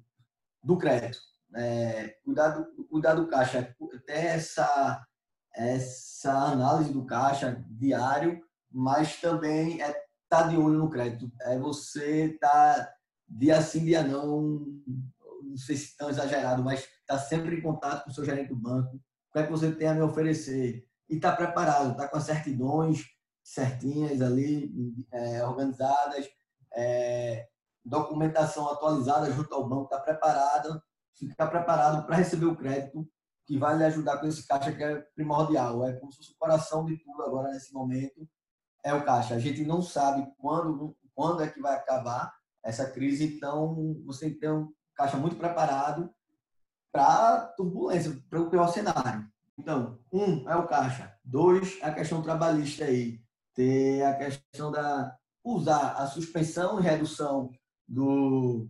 [0.63, 1.19] do crédito.
[1.56, 3.75] É, cuidar, do, cuidar do caixa,
[4.06, 5.06] ter essa,
[5.56, 9.95] essa análise do caixa diário, mas também é
[10.28, 11.32] tá de olho no crédito.
[11.41, 12.91] É você tá
[13.28, 14.65] dia sim, dia não,
[15.43, 18.56] não sei se tão exagerado, mas tá sempre em contato com o seu gerente do
[18.56, 18.99] banco,
[19.36, 20.88] que é que você tem a me oferecer?
[21.10, 23.04] E está preparado, está com as certidões
[23.46, 24.72] certinhas ali,
[25.12, 26.28] é, organizadas,
[26.74, 27.48] é,
[27.86, 30.82] documentação atualizada junto ao banco, está preparado,
[31.13, 33.08] ficar preparado para receber o crédito
[33.46, 35.86] que vai lhe ajudar com esse caixa que é primordial.
[35.86, 38.28] É como se fosse o coração de tudo agora nesse momento,
[38.84, 39.36] é o caixa.
[39.36, 44.52] A gente não sabe quando, quando é que vai acabar essa crise, então você tem
[44.52, 46.12] um caixa muito preparado
[46.91, 49.30] para turbulência, para o pior cenário.
[49.58, 53.22] Então, um é o caixa, dois a questão trabalhista aí,
[53.54, 57.52] ter a questão da usar a suspensão e redução
[57.88, 58.68] do,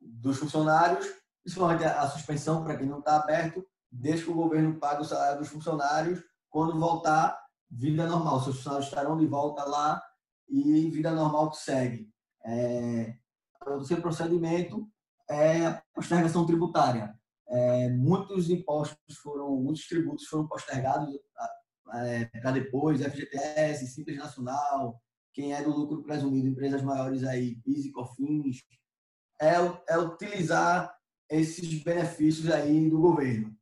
[0.00, 1.06] dos funcionários,
[1.42, 5.04] principalmente a, a suspensão para quem não está aberto, desde que o governo pague o
[5.04, 8.40] salário dos funcionários, quando voltar, vida normal.
[8.40, 10.02] Seus funcionários estarão de volta lá
[10.48, 12.08] e vida normal que segue.
[12.44, 13.16] É,
[13.66, 14.88] o seu procedimento
[15.28, 17.18] é a postergação tributária.
[17.48, 21.14] É, muitos impostos foram, muitos tributos foram postergados
[21.94, 25.00] é, para depois, FGTS, Simples Nacional,
[25.34, 28.62] quem é do lucro presumido, empresas maiores aí, PIS e COFINS,
[29.40, 29.54] é,
[29.88, 30.94] é utilizar
[31.28, 33.54] esses benefícios aí do governo.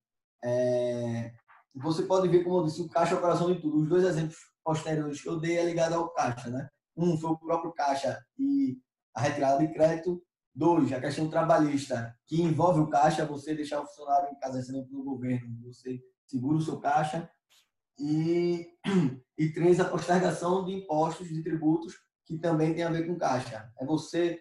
[0.44, 1.32] É,
[1.74, 3.78] você pode ver, como eu disse, o caixa é o coração de tudo.
[3.78, 6.68] Os dois exemplos posteriores que eu dei é ligado ao caixa, né?
[6.96, 8.78] Um foi o próprio caixa e
[9.14, 10.22] a retirada de crédito.
[10.54, 14.88] Dois, a questão trabalhista, que envolve o caixa, você deixar o funcionário em casa recebendo
[14.88, 17.30] pelo governo, você segura o seu caixa.
[17.98, 18.68] E,
[19.38, 21.94] e três, a postergação de impostos, de tributos,
[22.26, 23.72] que também tem a ver com caixa.
[23.78, 24.40] É você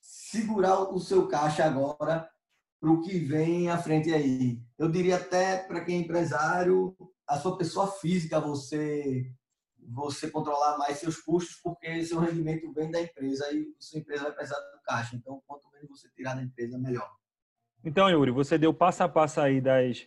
[0.00, 2.28] segurar o seu caixa agora
[2.80, 4.62] para o que vem à frente aí.
[4.78, 9.30] Eu diria até para quem é empresário, a sua pessoa física, você
[9.92, 14.32] você controlar mais seus custos, porque seu rendimento vem da empresa e sua empresa vai
[14.32, 15.16] precisar do caixa.
[15.16, 17.10] Então, quanto menos você tirar da empresa, melhor.
[17.84, 20.06] Então, Yuri, você deu passo a passo aí das,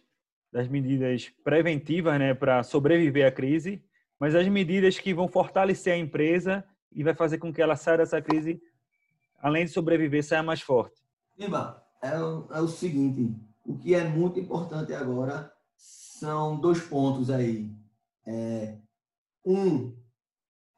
[0.51, 3.83] das medidas preventivas né, para sobreviver à crise,
[4.19, 7.97] mas as medidas que vão fortalecer a empresa e vai fazer com que ela saia
[7.97, 8.61] dessa crise,
[9.39, 11.01] além de sobreviver, saia mais forte.
[11.37, 17.29] Iba, é o, é o seguinte: o que é muito importante agora são dois pontos
[17.29, 17.69] aí.
[18.25, 18.77] É,
[19.45, 19.95] um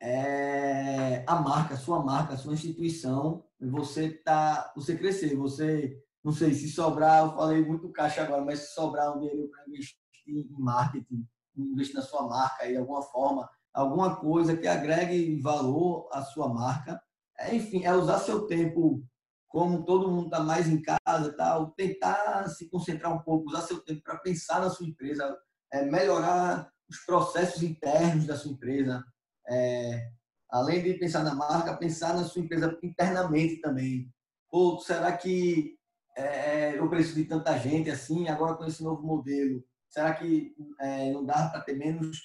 [0.02, 6.70] é a marca, sua marca, sua instituição, você tá, você crescer, você não sei se
[6.70, 9.98] sobrar, eu falei muito caixa agora, mas se sobrar um dinheiro para investir
[10.28, 11.26] em marketing,
[11.56, 17.02] investir na sua marca de alguma forma, alguma coisa que agregue valor à sua marca,
[17.38, 19.04] é, enfim, é usar seu tempo
[19.48, 23.82] como todo mundo está mais em casa, tal, tentar se concentrar um pouco, usar seu
[23.82, 25.38] tempo para pensar na sua empresa,
[25.72, 29.04] é, melhorar os processos internos da sua empresa,
[29.48, 30.10] é,
[30.50, 34.12] além de pensar na marca, pensar na sua empresa internamente também.
[34.52, 35.76] Ou será que
[36.16, 39.64] é, eu preciso de tanta gente assim, agora com esse novo modelo?
[39.90, 42.22] Será que é, não dá para ter menos,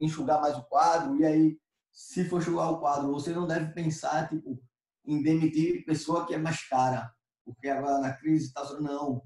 [0.00, 1.18] enxugar mais o quadro?
[1.20, 1.58] E aí,
[1.92, 4.60] se for enxugar o quadro, você não deve pensar, tipo,
[5.06, 7.12] em demitir pessoa que é mais cara,
[7.44, 9.22] porque agora na crise está não.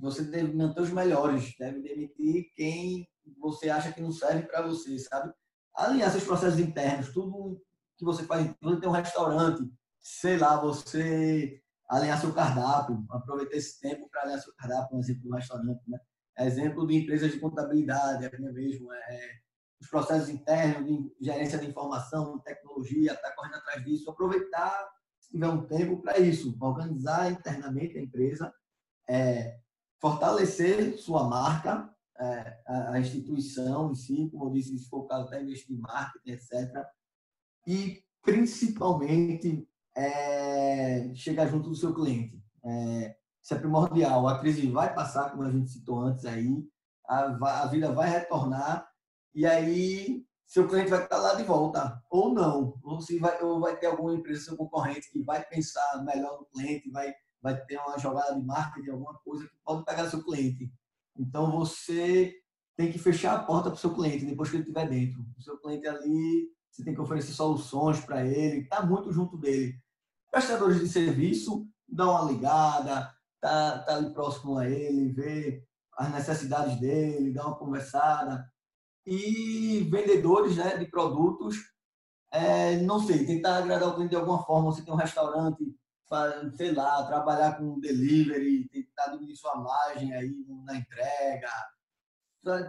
[0.00, 3.08] Você deve manter os melhores, deve demitir quem
[3.38, 5.32] você acha que não serve para você, sabe?
[5.74, 7.60] Alinhar seus processos internos, tudo
[7.96, 9.62] que você faz, você tem um restaurante,
[10.00, 15.34] sei lá, você alinhar seu cardápio, aproveitar esse tempo para alinhar seu cardápio, exemplo do
[15.34, 15.98] restaurante, né?
[16.38, 19.30] Exemplo de empresas de contabilidade, é mesmo, é,
[19.80, 24.86] os processos internos de gerência de informação, tecnologia, estar tá correndo atrás disso, aproveitar
[25.18, 28.52] se tiver um tempo para isso, organizar internamente a empresa,
[29.08, 29.58] é,
[30.00, 35.26] fortalecer sua marca, é, a, instituição em si, como eu disse, se for o caso,
[35.26, 36.84] até investir em marketing, etc.
[37.66, 42.42] E, principalmente, é, chegar junto do seu cliente.
[42.64, 44.26] É, isso é primordial.
[44.28, 46.64] A crise vai passar, como a gente citou antes aí,
[47.08, 48.88] a, a vida vai retornar,
[49.34, 52.78] e aí seu cliente vai estar lá de volta, ou não.
[52.82, 56.46] Ou, se vai, ou vai ter alguma empresa, seu concorrente, que vai pensar melhor no
[56.46, 60.72] cliente, vai, vai ter uma jogada de marketing, alguma coisa que pode pegar seu cliente.
[61.18, 62.34] Então, você
[62.76, 65.24] tem que fechar a porta para o seu cliente depois que ele estiver dentro.
[65.36, 69.74] O seu cliente ali, você tem que oferecer soluções para ele, está muito junto dele.
[70.30, 73.10] Prestadores de serviço, dá uma ligada,
[73.40, 75.64] tá, tá ali próximo a ele, vê
[75.96, 78.46] as necessidades dele, dá uma conversada
[79.06, 81.56] e vendedores né, de produtos,
[82.32, 84.72] é, não sei, tentar agradar o cliente de alguma forma.
[84.72, 85.64] Você tem um restaurante,
[86.56, 90.34] sei lá, trabalhar com delivery, tentar diminuir sua margem aí
[90.64, 91.50] na entrega,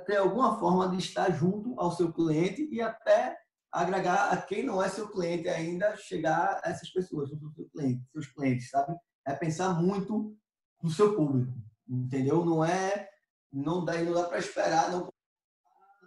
[0.05, 3.37] ter alguma forma de estar junto ao seu cliente e até
[3.71, 8.27] agregar a quem não é seu cliente ainda, chegar a essas pessoas, seu cliente, seus
[8.27, 8.95] clientes, sabe?
[9.25, 10.35] É pensar muito
[10.81, 11.53] no seu público,
[11.87, 12.43] entendeu?
[12.43, 13.07] Não é
[13.51, 15.09] não dá, não dá para esperar, não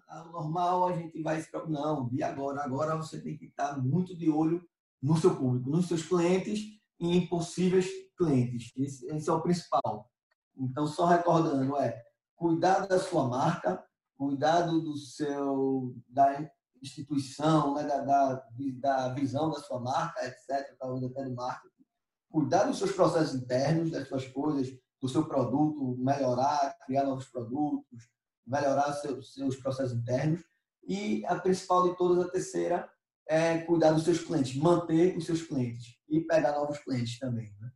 [0.07, 1.49] tá normal, a gente vai se.
[1.69, 2.63] Não, e agora?
[2.63, 4.63] Agora você tem que estar muito de olho
[5.01, 8.73] no seu público, nos seus clientes em possíveis clientes.
[8.77, 10.11] Esse, esse é o principal.
[10.57, 12.01] Então, só recordando, é
[12.37, 13.83] cuidar da sua marca,
[14.17, 16.51] cuidado do seu, da
[16.83, 18.45] instituição, né, da, da,
[18.79, 21.85] da visão da sua marca, etc., talvez até do marketing,
[22.31, 24.69] cuidar dos seus processos internos, das suas coisas,
[25.01, 28.09] do seu produto, melhorar, criar novos produtos,
[28.47, 30.43] melhorar seus, seus processos internos.
[30.87, 32.91] E a principal de todas, a terceira,
[33.31, 37.55] é cuidar dos seus clientes, manter os seus clientes e pegar novos clientes também.
[37.61, 37.71] Né?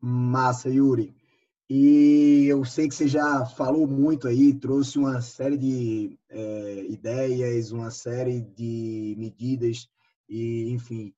[0.00, 1.14] Massa, Yuri.
[1.70, 7.70] E eu sei que você já falou muito aí, trouxe uma série de é, ideias,
[7.70, 9.88] uma série de medidas
[10.28, 11.14] e, enfim,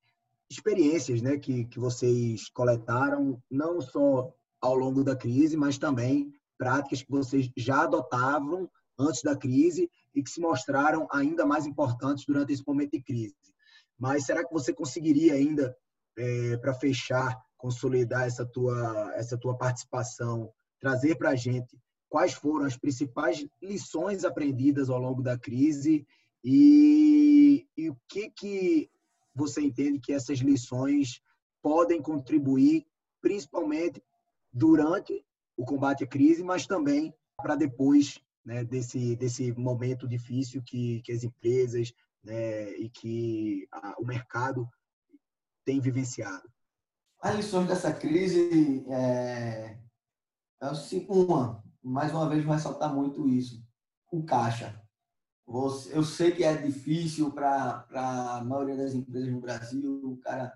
[0.47, 7.01] experiências né, que, que vocês coletaram, não só ao longo da crise, mas também práticas
[7.01, 12.53] que vocês já adotavam antes da crise e que se mostraram ainda mais importantes durante
[12.53, 13.35] esse momento de crise.
[13.97, 15.75] Mas será que você conseguiria ainda,
[16.17, 21.77] é, para fechar, consolidar essa tua, essa tua participação, trazer para a gente
[22.09, 26.05] quais foram as principais lições aprendidas ao longo da crise?
[26.43, 28.89] E, e o que, que
[29.33, 31.21] você entende que essas lições
[31.61, 32.85] podem contribuir,
[33.21, 34.01] principalmente
[34.53, 35.25] durante
[35.57, 41.11] o combate à crise, mas também para depois né, desse, desse momento difícil que, que
[41.11, 41.91] as empresas
[42.25, 44.67] né, e que a, o mercado
[45.63, 46.49] tem vivenciado.
[47.21, 49.79] As lições dessa crise é,
[50.61, 50.67] é
[51.07, 53.63] uma, mais uma vez vou ressaltar muito isso,
[54.11, 54.81] o caixa.
[55.91, 60.51] Eu sei que é difícil para a maioria das empresas no Brasil, o cara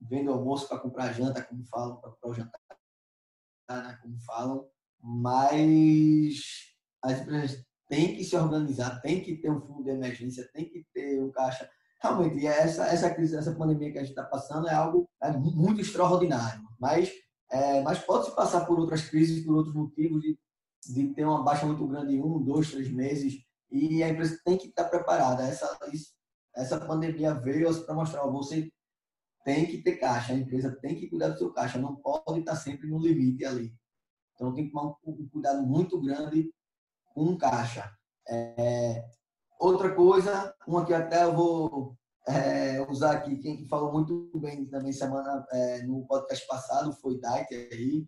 [0.00, 2.60] vende almoço para comprar janta, como falam, para comprar o jantar,
[3.68, 4.66] né, como falam,
[4.98, 10.64] mas as empresas têm que se organizar, tem que ter um fundo de emergência, tem
[10.64, 11.68] que ter um caixa.
[12.00, 15.80] Realmente, essa, essa crise, essa pandemia que a gente está passando é algo é muito
[15.80, 17.10] extraordinário, mas,
[17.50, 20.38] é, mas pode se passar por outras crises, por outros motivos, de,
[20.86, 24.56] de ter uma baixa muito grande em um, dois, três meses, e a empresa tem
[24.56, 25.42] que estar preparada.
[25.42, 25.76] Essa,
[26.54, 28.70] essa pandemia veio para mostrar, você
[29.44, 32.54] tem que ter caixa, a empresa tem que cuidar do seu caixa, não pode estar
[32.56, 33.74] sempre no limite ali.
[34.34, 36.50] Então tem que tomar um cuidado muito grande
[37.14, 37.90] com caixa.
[38.28, 39.04] É,
[39.58, 41.96] outra coisa, uma que até eu vou
[42.26, 47.48] é, usar aqui, quem falou muito bem também semana é, no podcast passado foi Dait
[47.52, 48.06] aí,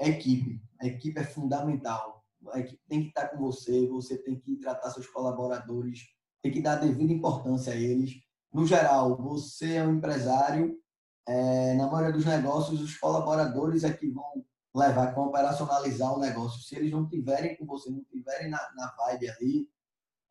[0.00, 0.60] a equipe.
[0.80, 2.24] A equipe é fundamental.
[2.52, 6.00] A equipe tem que estar com você, você tem que tratar seus colaboradores,
[6.42, 8.14] tem que dar a devida importância a eles.
[8.52, 10.78] No geral, você é um empresário,
[11.26, 14.44] é, na maioria dos negócios, os colaboradores é que vão
[14.78, 16.62] levar, com operacionalizar o negócio.
[16.62, 19.68] Se eles não tiverem com você, não tiverem na, na vibe ali,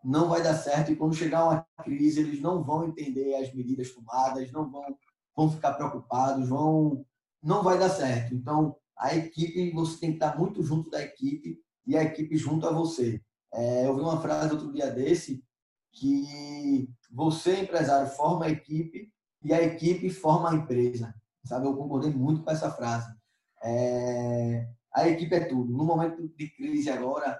[0.03, 0.91] não vai dar certo.
[0.91, 4.97] E quando chegar uma crise, eles não vão entender as medidas tomadas, não vão,
[5.35, 7.05] vão ficar preocupados, vão,
[7.41, 8.33] não vai dar certo.
[8.33, 12.67] Então, a equipe, você tem que estar muito junto da equipe e a equipe junto
[12.67, 13.21] a você.
[13.53, 15.43] É, eu vi uma frase outro dia desse
[15.91, 19.11] que você, empresário, forma a equipe
[19.43, 21.15] e a equipe forma a empresa.
[21.45, 21.65] Sabe?
[21.65, 23.14] Eu concordei muito com essa frase.
[23.65, 25.71] É, a equipe é tudo.
[25.75, 27.39] No momento de crise agora,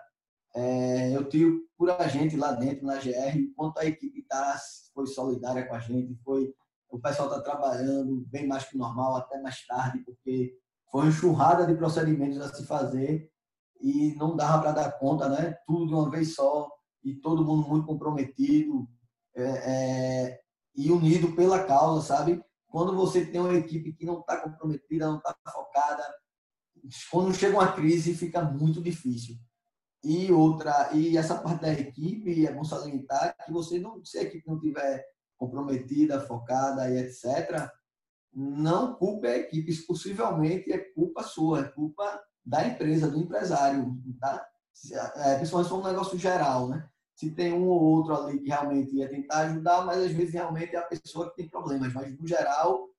[0.55, 4.57] é, eu tiro por a gente lá dentro, na GR, quanto a equipe tá,
[4.93, 6.53] foi solidária com a gente, foi
[6.89, 10.57] o pessoal está trabalhando bem mais que normal, até mais tarde, porque
[10.89, 13.29] foi uma enxurrada de procedimentos a se fazer
[13.81, 15.57] e não dava para dar conta, né?
[15.67, 16.69] Tudo de uma vez só
[17.03, 18.87] e todo mundo muito comprometido
[19.35, 20.39] é, é,
[20.73, 22.41] e unido pela causa, sabe?
[22.75, 26.03] Quando você tem uma equipe que não está comprometida, não está focada,
[27.09, 29.37] quando chega uma crise fica muito difícil.
[30.03, 34.23] E outra, e essa parte da equipe é bom salientar que você não, se a
[34.23, 35.05] equipe não tiver
[35.37, 37.71] comprometida, focada e etc,
[38.33, 43.97] não culpe a equipe, isso possivelmente é culpa sua, é culpa da empresa, do empresário,
[44.19, 44.45] tá?
[45.15, 46.89] É, principalmente se for um negócio geral, né?
[47.15, 50.75] Se tem um ou outro ali que realmente ia tentar ajudar, mas às vezes realmente
[50.75, 51.93] é a pessoa que tem problemas.
[51.93, 52.89] Mas, no geral,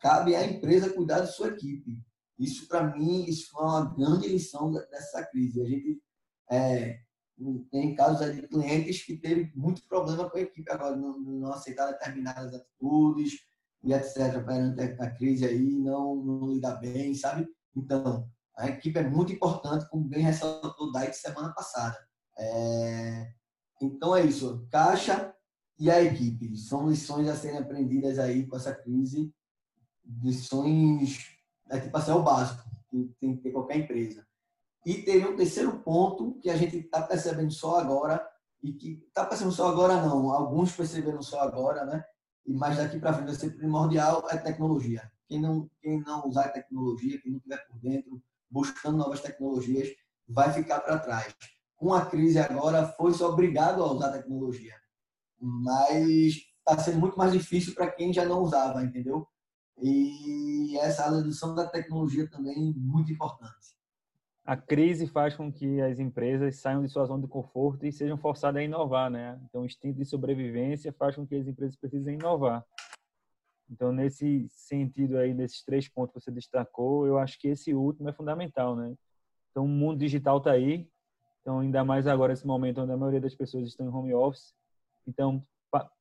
[0.00, 1.98] cabe à empresa cuidar de sua equipe.
[2.38, 5.62] Isso, para mim, isso foi uma grande lição dessa crise.
[5.62, 6.02] A gente
[6.50, 6.98] é,
[7.70, 11.86] tem casos de clientes que teve muito problema com a equipe agora, não, não aceitar
[11.92, 13.38] determinadas atitudes
[13.84, 14.44] e etc.
[14.44, 17.46] perante a crise aí, não, não lidar bem, sabe?
[17.76, 21.96] Então, a equipe é muito importante, como bem ressaltou o Dai semana passada.
[22.36, 23.32] É,
[23.80, 25.34] então é isso, caixa
[25.78, 26.56] e a equipe.
[26.56, 29.32] São lições a serem aprendidas aí com essa crise.
[30.22, 31.36] Lições,
[31.70, 34.26] é tipo assim, é o básico que tem que ter qualquer empresa.
[34.84, 38.26] E teve um terceiro ponto que a gente está percebendo só agora,
[38.62, 42.04] e que está percebendo só agora não, alguns perceberam só agora, né?
[42.46, 45.10] E mais daqui para frente vai ser primordial é tecnologia.
[45.28, 49.94] Quem não, quem não usar tecnologia, quem não estiver por dentro, buscando novas tecnologias,
[50.28, 51.34] vai ficar para trás.
[51.80, 54.74] Com a crise agora, foi-se obrigado a usar tecnologia.
[55.40, 59.26] Mas está sendo muito mais difícil para quem já não usava, entendeu?
[59.80, 63.74] E essa adoção da tecnologia também muito importante.
[64.44, 68.18] A crise faz com que as empresas saiam de sua zona de conforto e sejam
[68.18, 69.40] forçadas a inovar, né?
[69.48, 72.62] Então, o instinto de sobrevivência faz com que as empresas precisem inovar.
[73.70, 78.10] Então, nesse sentido aí, nesses três pontos que você destacou, eu acho que esse último
[78.10, 78.94] é fundamental, né?
[79.50, 80.86] Então, o mundo digital está aí.
[81.40, 84.54] Então, ainda mais agora, esse momento onde a maioria das pessoas estão em home office.
[85.06, 85.42] Então,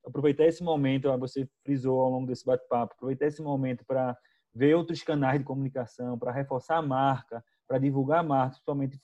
[0.06, 4.18] aproveitar esse momento, você frisou ao longo desse bate-papo, aproveitar esse momento para
[4.54, 9.00] ver outros canais de comunicação, para reforçar a marca, para divulgar a marca, principalmente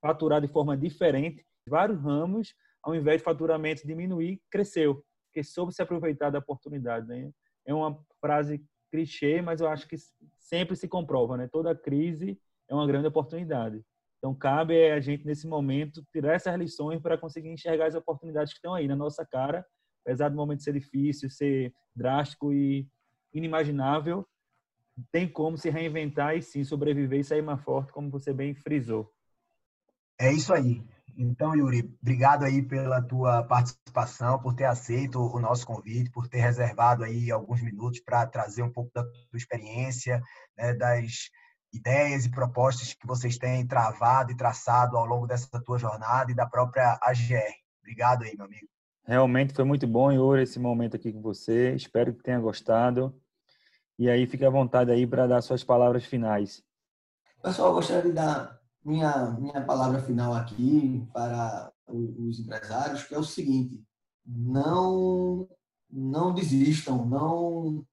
[0.00, 5.82] faturar de forma diferente, vários ramos, ao invés de faturamento diminuir, cresceu, porque soube se
[5.82, 7.06] aproveitar da oportunidade.
[7.06, 7.30] Né?
[7.64, 9.96] É uma frase clichê, mas eu acho que
[10.38, 11.48] sempre se comprova, né?
[11.48, 13.84] Toda crise é uma grande oportunidade.
[14.18, 18.58] Então, cabe a gente, nesse momento, tirar essas lições para conseguir enxergar as oportunidades que
[18.58, 19.64] estão aí na nossa cara
[20.08, 22.88] apesar do momento ser difícil, ser drástico e
[23.34, 24.26] inimaginável,
[25.12, 29.12] tem como se reinventar e sim sobreviver e sair mais forte, como você bem frisou.
[30.18, 30.82] É isso aí.
[31.14, 36.38] Então, Yuri, obrigado aí pela tua participação, por ter aceito o nosso convite, por ter
[36.38, 40.22] reservado aí alguns minutos para trazer um pouco da tua experiência,
[40.56, 41.28] né, das
[41.72, 46.34] ideias e propostas que vocês têm travado e traçado ao longo dessa tua jornada e
[46.34, 47.54] da própria AGR.
[47.82, 48.68] Obrigado aí, meu amigo.
[49.04, 51.74] Realmente foi muito bom, Yuri, esse momento aqui com você.
[51.74, 53.14] Espero que tenha gostado.
[53.98, 56.62] E aí, fique à vontade aí para dar suas palavras finais.
[57.42, 63.24] Pessoal, gostaria de dar minha, minha palavra final aqui para os empresários, que é o
[63.24, 63.82] seguinte:
[64.26, 65.48] não,
[65.90, 67.84] não desistam, não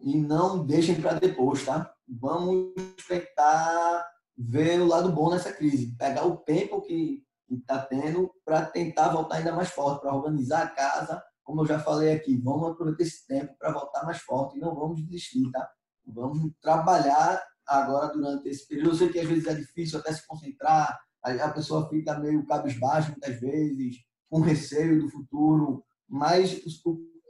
[0.00, 1.92] e não deixem para depois, tá?
[2.08, 2.72] Vamos
[3.06, 9.08] tentar ver o lado bom nessa crise, pegar o tempo que está tendo para tentar
[9.10, 11.22] voltar ainda mais forte, para organizar a casa.
[11.44, 14.74] Como eu já falei aqui, vamos aproveitar esse tempo para voltar mais forte e não
[14.74, 15.68] vamos desistir, tá?
[16.06, 18.90] Vamos trabalhar agora durante esse período.
[18.90, 23.10] Eu sei que às vezes é difícil até se concentrar, a pessoa fica meio cabisbaixo
[23.10, 23.96] muitas vezes,
[24.28, 26.64] com receio do futuro, mas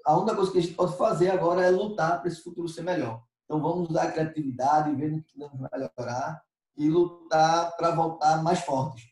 [0.07, 2.83] a única coisa que a gente pode fazer agora é lutar para esse futuro ser
[2.83, 3.23] melhor.
[3.45, 6.43] Então vamos usar a criatividade, ver no que podemos melhorar
[6.77, 9.11] e lutar para voltar mais fortes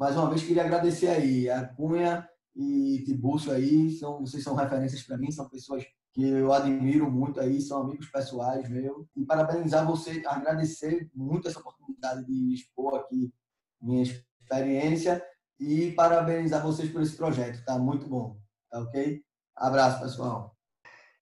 [0.00, 2.26] mais uma vez, queria agradecer aí a Cunha
[2.56, 5.84] e Tibúcio aí, são, vocês são referências para mim, são pessoas
[6.14, 9.06] que eu admiro muito aí, são amigos pessoais meus.
[9.14, 13.30] E parabenizar você, agradecer muito essa oportunidade de expor aqui
[13.78, 15.22] minha experiência
[15.58, 18.38] e parabenizar vocês por esse projeto, tá muito bom,
[18.70, 19.22] tá ok?
[19.60, 20.56] Abraço, pessoal.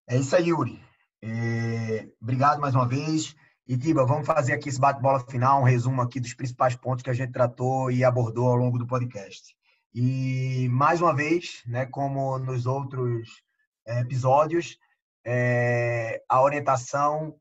[0.08, 0.80] É isso aí, Yuri.
[1.20, 2.08] É...
[2.22, 3.34] Obrigado mais uma vez.
[3.66, 7.10] E, Tiba, vamos fazer aqui esse bate-bola final, um resumo aqui dos principais pontos que
[7.10, 9.56] a gente tratou e abordou ao longo do podcast.
[9.92, 13.42] E, mais uma vez, né, como nos outros
[13.84, 14.78] é, episódios,
[15.26, 17.34] é, a orientação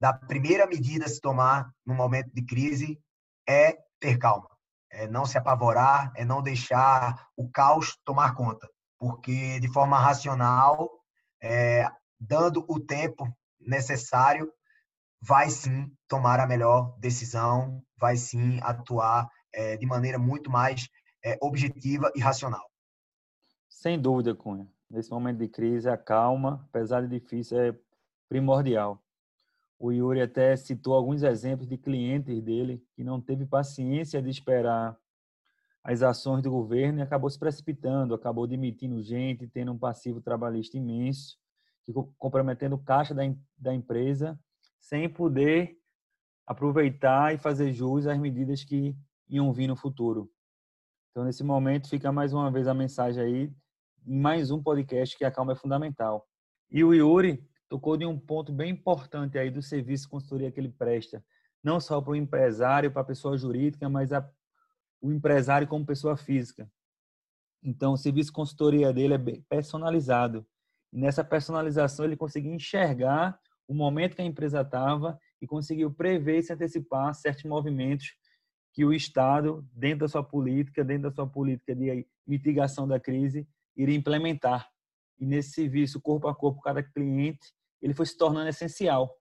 [0.00, 3.00] da primeira medida a se tomar no momento de crise
[3.48, 4.50] é ter calma,
[4.90, 8.68] é não se apavorar, é não deixar o caos tomar conta,
[8.98, 10.90] porque de forma racional,
[11.42, 11.88] é,
[12.18, 13.26] dando o tempo
[13.60, 14.50] necessário,
[15.20, 20.88] vai sim tomar a melhor decisão, vai sim atuar é, de maneira muito mais
[21.24, 22.70] é, objetiva e racional.
[23.68, 24.68] Sem dúvida, Cunha.
[24.88, 27.74] Nesse momento de crise, a calma, apesar de difícil, é
[28.28, 29.02] primordial.
[29.78, 34.96] O Yuri até citou alguns exemplos de clientes dele que não teve paciência de esperar
[35.86, 40.76] as ações do governo e acabou se precipitando, acabou demitindo gente, tendo um passivo trabalhista
[40.76, 41.38] imenso,
[42.18, 43.22] comprometendo o caixa da,
[43.56, 44.36] da empresa
[44.80, 45.78] sem poder
[46.44, 48.96] aproveitar e fazer jus às medidas que
[49.28, 50.28] iam vir no futuro.
[51.12, 53.52] Então, nesse momento, fica mais uma vez a mensagem aí,
[54.04, 56.28] mais um podcast que a calma é fundamental.
[56.68, 60.58] E o Yuri tocou de um ponto bem importante aí do serviço de consultoria que
[60.58, 61.24] ele presta,
[61.62, 64.28] não só para o empresário, para a pessoa jurídica, mas a,
[65.00, 66.70] o empresário como pessoa física.
[67.62, 70.46] Então, o serviço de consultoria dele é personalizado.
[70.92, 76.38] E nessa personalização, ele conseguiu enxergar o momento que a empresa estava e conseguiu prever
[76.38, 78.14] e se antecipar certos movimentos
[78.72, 83.48] que o Estado, dentro da sua política, dentro da sua política de mitigação da crise,
[83.76, 84.68] iria implementar.
[85.18, 89.18] E nesse serviço, corpo a corpo, cada cliente, ele foi se tornando essencial.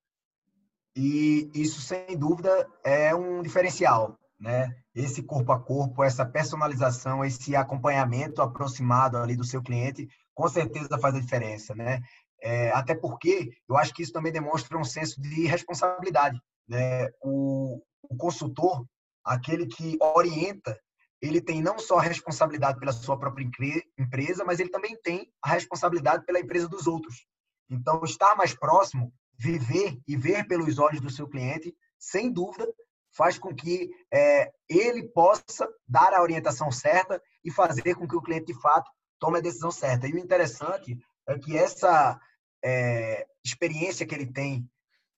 [0.96, 4.20] E isso, sem dúvida, é um diferencial.
[4.46, 4.76] Né?
[4.94, 11.00] Esse corpo a corpo, essa personalização, esse acompanhamento aproximado ali do seu cliente, com certeza
[11.00, 12.00] faz a diferença, né?
[12.44, 17.10] É, até porque eu acho que isso também demonstra um senso de responsabilidade, né?
[17.24, 18.86] O, o consultor,
[19.24, 20.80] aquele que orienta,
[21.20, 23.50] ele tem não só a responsabilidade pela sua própria
[23.98, 27.26] empresa, mas ele também tem a responsabilidade pela empresa dos outros.
[27.68, 32.68] Então, estar mais próximo, viver e ver pelos olhos do seu cliente, sem dúvida,
[33.16, 38.22] faz com que é, ele possa dar a orientação certa e fazer com que o
[38.22, 38.90] cliente, de fato,
[39.20, 40.08] tome a decisão certa.
[40.08, 40.98] E o interessante
[41.28, 42.20] é que essa
[42.64, 44.70] é, experiência que ele tem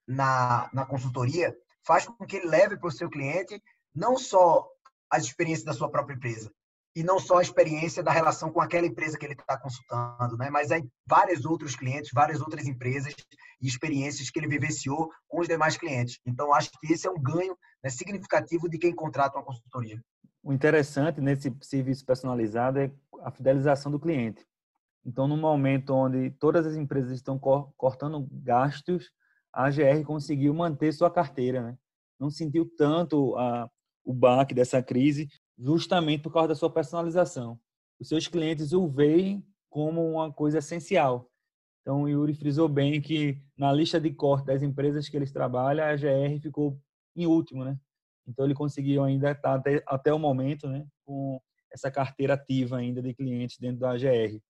[0.07, 3.61] na, na consultoria faz com que ele leve para o seu cliente
[3.95, 4.67] não só
[5.09, 6.51] as experiências da sua própria empresa,
[6.97, 10.49] e não só a experiência da relação com aquela empresa que ele está consultando, né?
[10.49, 13.13] mas aí vários outros clientes, várias outras empresas
[13.61, 16.19] e experiências que ele vivenciou com os demais clientes.
[16.25, 17.55] Então, acho que esse é um ganho
[17.87, 20.03] né, significativo de quem contrata uma consultoria.
[20.43, 24.45] O interessante nesse serviço personalizado é a fidelização do cliente.
[25.05, 29.11] Então, no momento onde todas as empresas estão cortando gastos,
[29.53, 31.77] a AGR conseguiu manter sua carteira, né?
[32.19, 33.69] Não sentiu tanto a,
[34.03, 37.59] o baque dessa crise justamente por causa da sua personalização.
[37.99, 41.29] Os seus clientes o veem como uma coisa essencial.
[41.81, 45.85] Então, o Yuri frisou bem que na lista de corte das empresas que eles trabalham,
[45.85, 46.77] a GR ficou
[47.17, 47.77] em último, né?
[48.27, 51.41] Então, ele conseguiu ainda estar até, até o momento, né, com
[51.71, 54.41] essa carteira ativa ainda de clientes dentro da AGR.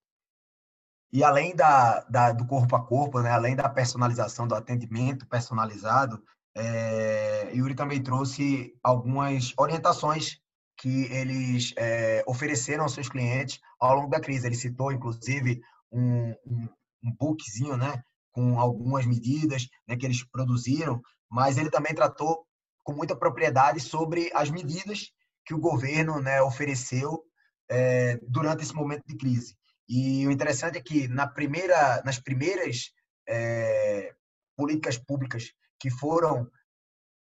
[1.11, 6.21] E além da, da, do corpo a corpo, né, além da personalização, do atendimento personalizado,
[6.55, 10.39] é, Yuri também trouxe algumas orientações
[10.75, 14.47] que eles é, ofereceram aos seus clientes ao longo da crise.
[14.47, 15.61] Ele citou, inclusive,
[15.91, 16.67] um, um,
[17.03, 22.46] um bookzinho, né, com algumas medidas né, que eles produziram, mas ele também tratou
[22.87, 25.11] com muita propriedade sobre as medidas
[25.45, 27.21] que o governo né, ofereceu
[27.69, 29.57] é, durante esse momento de crise.
[29.89, 32.93] E o interessante é que na primeira, nas primeiras
[33.27, 34.15] é,
[34.55, 36.49] políticas públicas que foram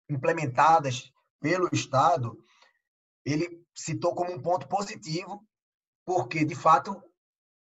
[0.09, 1.09] implementadas
[1.39, 2.37] pelo Estado,
[3.25, 5.47] ele citou como um ponto positivo,
[6.05, 7.01] porque, de fato,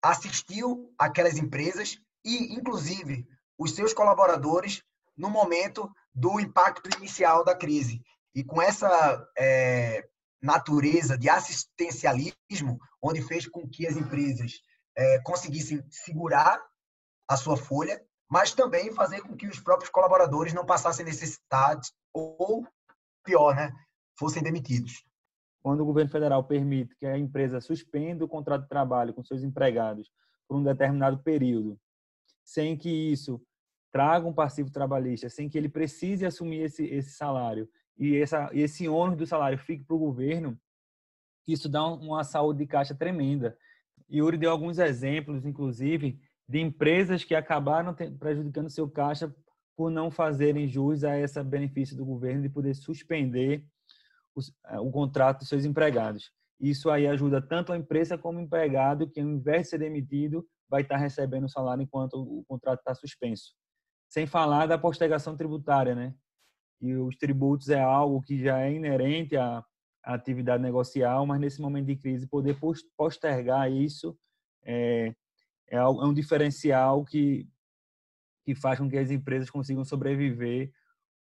[0.02, 4.84] assistiu aquelas empresas e, inclusive, os seus colaboradores
[5.16, 8.02] no momento do impacto inicial da crise.
[8.36, 10.08] E com essa é,
[10.42, 14.62] natureza de assistencialismo, onde fez com que as empresas
[14.96, 16.62] é, conseguissem segurar
[17.28, 22.68] a sua folha, mas também fazer com que os próprios colaboradores não passassem necessidade ou,
[23.24, 23.72] pior, né,
[24.18, 25.04] fossem demitidos
[25.64, 29.44] quando o governo federal permite que a empresa suspenda o contrato de trabalho com seus
[29.44, 30.12] empregados
[30.46, 31.80] por um determinado período,
[32.44, 33.42] sem que isso
[33.94, 38.88] traga um passivo trabalhista, sem que ele precise assumir esse, esse salário e essa, esse
[38.90, 40.60] ônus do salário fique para o governo,
[41.48, 43.58] isso dá uma saúde de caixa tremenda.
[44.10, 49.34] E Yuri deu alguns exemplos, inclusive, de empresas que acabaram prejudicando seu caixa
[49.76, 53.64] por não fazerem jus a esse benefício do governo de poder suspender
[54.68, 56.32] é, o contrato dos seus empregados.
[56.60, 60.48] Isso aí ajuda tanto a empresa como o empregado, que ao invés de ser demitido,
[60.70, 63.54] vai estar recebendo o salário enquanto o contrato está suspenso.
[64.14, 66.14] Sem falar da postergação tributária, né?
[66.80, 69.66] E os tributos é algo que já é inerente à,
[70.04, 72.56] atividade negocial, mas nesse momento de crise, poder
[72.96, 74.16] postergar isso
[74.64, 75.16] é,
[75.68, 77.50] é, é um diferencial que,
[78.46, 80.72] que faz com que as empresas consigam sobreviver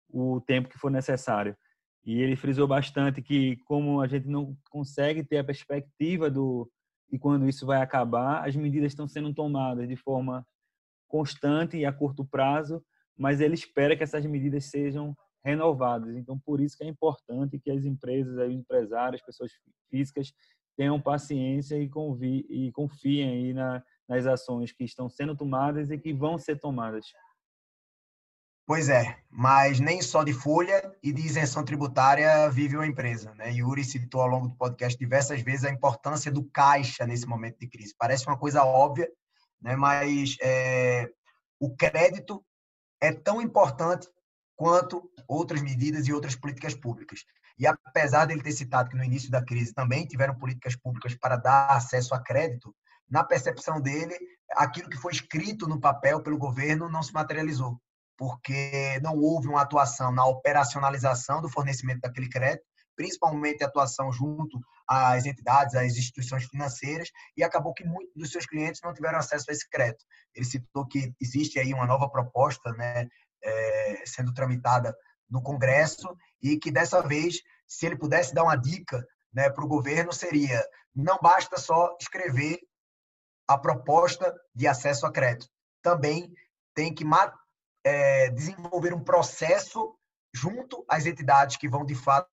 [0.09, 1.57] o tempo que for necessário.
[2.05, 6.71] E ele frisou bastante que, como a gente não consegue ter a perspectiva do
[7.11, 10.47] de quando isso vai acabar, as medidas estão sendo tomadas de forma
[11.07, 12.83] constante e a curto prazo,
[13.17, 16.15] mas ele espera que essas medidas sejam renovadas.
[16.15, 19.51] Então, por isso que é importante que as empresas, os empresários, as pessoas
[19.89, 20.33] físicas
[20.75, 21.89] tenham paciência e,
[22.49, 27.07] e confiem aí na, nas ações que estão sendo tomadas e que vão ser tomadas.
[28.67, 33.33] Pois é, mas nem só de folha e de isenção tributária vive uma empresa.
[33.35, 33.53] Né?
[33.53, 37.67] Yuri citou ao longo do podcast diversas vezes a importância do caixa nesse momento de
[37.67, 37.95] crise.
[37.97, 39.09] Parece uma coisa óbvia,
[39.61, 39.75] né?
[39.75, 41.09] mas é,
[41.59, 42.43] o crédito
[43.01, 44.07] é tão importante
[44.55, 47.23] quanto outras medidas e outras políticas públicas.
[47.59, 51.35] E apesar dele ter citado que no início da crise também tiveram políticas públicas para
[51.37, 52.75] dar acesso a crédito,
[53.09, 54.17] na percepção dele,
[54.51, 57.79] aquilo que foi escrito no papel pelo governo não se materializou
[58.17, 62.65] porque não houve uma atuação na operacionalização do fornecimento daquele crédito,
[62.97, 68.81] principalmente atuação junto às entidades, às instituições financeiras, e acabou que muitos dos seus clientes
[68.83, 70.03] não tiveram acesso a esse crédito.
[70.35, 73.07] Ele citou que existe aí uma nova proposta, né,
[73.43, 74.93] é, sendo tramitada
[75.29, 77.37] no Congresso e que dessa vez
[77.67, 80.63] se ele pudesse dar uma dica né, para o governo, seria:
[80.95, 82.59] não basta só escrever
[83.47, 85.49] a proposta de acesso a crédito,
[85.81, 86.33] também
[86.73, 87.05] tem que
[87.83, 89.97] é, desenvolver um processo
[90.33, 92.29] junto às entidades que vão de fato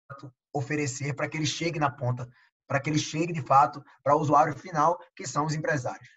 [0.53, 2.29] oferecer para que ele chegue na ponta,
[2.67, 6.07] para que ele chegue de fato para o usuário final, que são os empresários.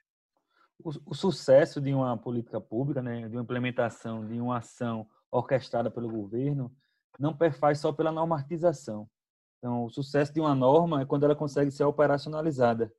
[0.79, 5.91] O, o, sucesso de uma política pública, né, de uma implementação, de uma ação orquestrada
[5.91, 6.71] pelo governo,
[7.19, 9.09] não perfaz só pela normatização.
[9.59, 12.93] Então, o sucesso de uma norma é quando ela consegue ser operacionalizada.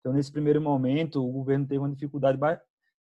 [0.00, 2.38] Então, nesse primeiro momento, o governo teve uma dificuldade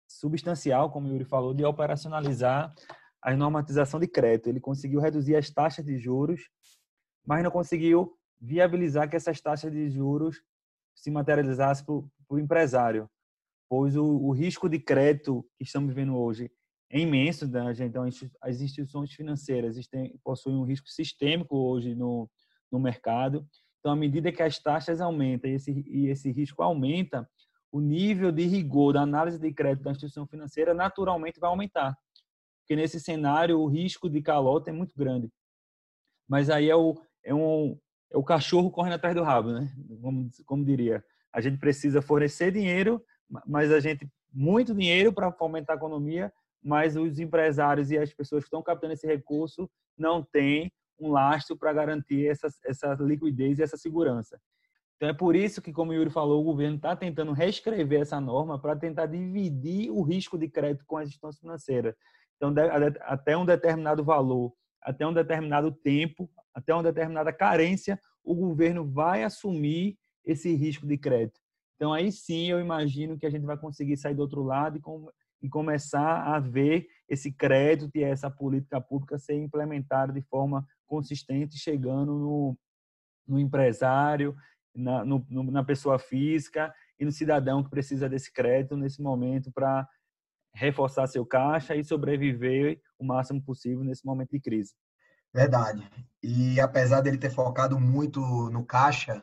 [0.07, 2.73] substancial, como o Yuri falou, de operacionalizar
[3.21, 4.49] a normatização de crédito.
[4.49, 6.49] Ele conseguiu reduzir as taxas de juros,
[7.27, 10.41] mas não conseguiu viabilizar que essas taxas de juros
[10.95, 11.95] se materializassem para
[12.31, 13.11] o empresário,
[13.69, 16.51] pois o, o, risco de crédito que estamos vivendo hoje
[16.91, 17.47] é imenso.
[17.49, 17.73] Né?
[17.81, 18.05] Então,
[18.41, 19.77] as instituições financeiras
[20.23, 22.31] possuem um risco sistêmico hoje no,
[22.71, 23.47] no mercado.
[23.81, 27.29] Então, à medida que as taxas aumentam e esse, e esse risco aumenta,
[27.71, 31.97] o nível de rigor da análise de crédito da instituição financeira naturalmente vai aumentar.
[32.61, 35.31] Porque nesse cenário, o risco de calota é muito grande.
[36.29, 36.97] Mas aí é o,
[37.27, 37.79] é um,
[38.11, 39.71] é o cachorro correndo atrás do rabo, né?
[40.01, 41.05] Como, como diria.
[41.33, 43.03] A gente precisa fornecer dinheiro,
[43.47, 48.45] mas a gente muito dinheiro para fomentar a economia, mas os empresários e as pessoas
[48.45, 49.69] que estão captando esse recurso
[49.99, 54.39] não têm um lastro para garantir essa, essa liquidez e essa segurança.
[54.97, 58.21] Então é por isso que, como o Yuri falou, o governo está tentando reescrever essa
[58.21, 61.95] norma para tentar dividir o risco de crédito com as instituições financeiras.
[62.37, 62.55] Então,
[63.03, 64.53] até um determinado valor,
[64.83, 70.97] até um determinado tempo, até uma determinada carência, o governo vai assumir esse risco de
[70.97, 71.39] crédito.
[71.77, 74.81] Então, aí sim, eu imagino que a gente vai conseguir sair do outro lado e,
[74.81, 75.11] com,
[75.43, 81.59] e começar a ver esse crédito e essa política pública ser implementada de forma consistente,
[81.59, 82.59] chegando no,
[83.29, 84.35] no empresário,
[84.75, 89.87] na, no, na pessoa física e no cidadão que precisa desse crédito nesse momento para
[90.55, 94.73] reforçar seu caixa e sobreviver o máximo possível nesse momento de crise.
[95.37, 95.87] Verdade.
[96.23, 99.23] E apesar dele ter focado muito no caixa,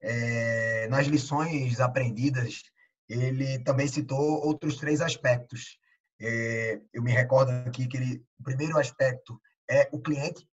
[0.00, 2.62] é, nas lições aprendidas,
[3.08, 5.76] ele também citou outros três aspectos.
[6.20, 10.48] É, eu me recordo aqui que ele, o primeiro aspecto é o cliente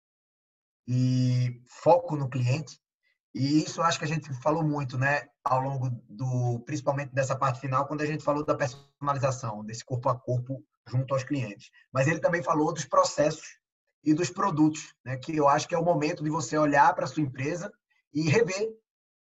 [0.87, 2.79] e foco no cliente.
[3.35, 7.59] E isso acho que a gente falou muito, né, ao longo do, principalmente dessa parte
[7.59, 11.71] final, quando a gente falou da personalização, desse corpo a corpo junto aos clientes.
[11.91, 13.60] Mas ele também falou dos processos
[14.03, 17.05] e dos produtos, né, que eu acho que é o momento de você olhar para
[17.05, 17.73] a sua empresa
[18.13, 18.71] e rever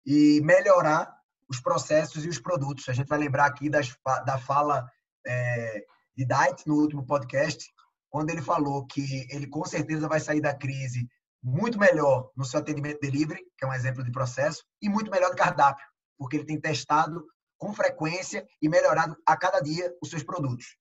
[0.04, 1.14] e melhorar
[1.48, 2.88] os processos e os produtos.
[2.88, 3.96] A gente vai lembrar aqui das,
[4.26, 4.90] da fala
[5.26, 5.84] é,
[6.16, 7.72] de Dait no último podcast,
[8.10, 11.08] quando ele falou que ele com certeza vai sair da crise
[11.42, 15.30] muito melhor no seu atendimento delivery, que é um exemplo de processo, e muito melhor
[15.30, 15.84] do cardápio,
[16.16, 17.26] porque ele tem testado
[17.58, 20.76] com frequência e melhorado a cada dia os seus produtos.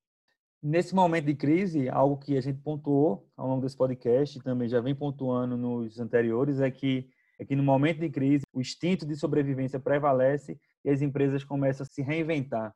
[0.66, 4.66] Nesse momento de crise, algo que a gente pontuou ao longo desse podcast e também
[4.66, 7.06] já vem pontuando nos anteriores é que
[7.38, 11.84] é que no momento de crise o instinto de sobrevivência prevalece e as empresas começam
[11.84, 12.74] a se reinventar.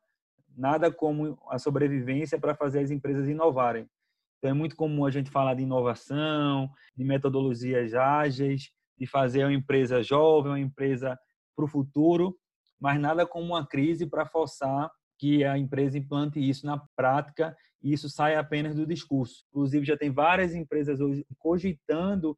[0.55, 3.89] Nada como a sobrevivência para fazer as empresas inovarem.
[4.37, 8.69] Então, é muito comum a gente falar de inovação, de metodologias ágeis,
[8.99, 11.17] de fazer uma empresa jovem, uma empresa
[11.55, 12.37] para o futuro,
[12.79, 17.93] mas nada como uma crise para forçar que a empresa implante isso na prática e
[17.93, 19.45] isso saia apenas do discurso.
[19.49, 22.35] Inclusive, já tem várias empresas hoje cogitando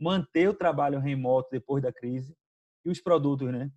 [0.00, 2.34] manter o trabalho remoto depois da crise
[2.84, 3.70] e os produtos, né?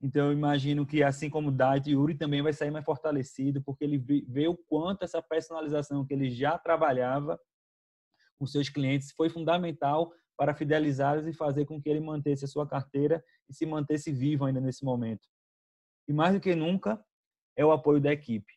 [0.00, 3.82] Então, eu imagino que, assim como o Dait, Yuri também vai sair mais fortalecido, porque
[3.82, 7.38] ele vê o quanto essa personalização que ele já trabalhava
[8.38, 12.66] com seus clientes foi fundamental para fidelizá-los e fazer com que ele mantesse a sua
[12.66, 15.26] carteira e se mantesse vivo ainda nesse momento.
[16.06, 17.04] E mais do que nunca,
[17.58, 18.54] é o apoio da equipe.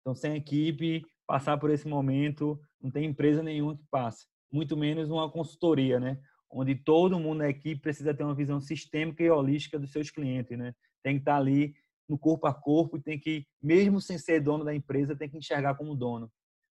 [0.00, 5.10] Então, sem equipe, passar por esse momento, não tem empresa nenhuma que passe, muito menos
[5.10, 6.18] uma consultoria, né?
[6.54, 10.56] onde todo mundo na equipe precisa ter uma visão sistêmica e holística dos seus clientes,
[10.56, 10.72] né?
[11.02, 11.74] Tem que estar ali
[12.08, 15.36] no corpo a corpo e tem que, mesmo sem ser dono da empresa, tem que
[15.36, 16.30] enxergar como dono.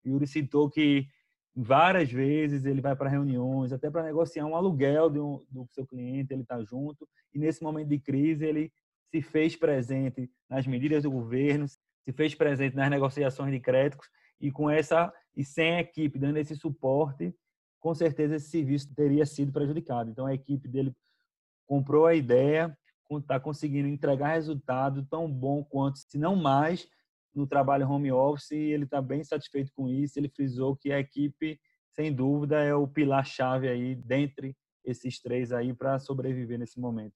[0.05, 1.07] Yuri citou que
[1.55, 6.43] várias vezes ele vai para reuniões, até para negociar um aluguel do seu cliente, ele
[6.43, 7.09] está junto.
[7.33, 8.73] E nesse momento de crise, ele
[9.11, 14.09] se fez presente nas medidas do governo, se fez presente nas negociações de créditos
[14.41, 17.35] e com essa e sem a equipe dando esse suporte,
[17.81, 20.11] com certeza esse serviço teria sido prejudicado.
[20.11, 20.95] Então a equipe dele
[21.67, 22.77] comprou a ideia,
[23.11, 26.87] está conseguindo entregar resultado tão bom quanto, se não mais,
[27.35, 30.19] no trabalho home office e ele está bem satisfeito com isso.
[30.19, 31.59] Ele frisou que a equipe,
[31.93, 37.15] sem dúvida, é o pilar-chave aí dentre esses três aí para sobreviver nesse momento.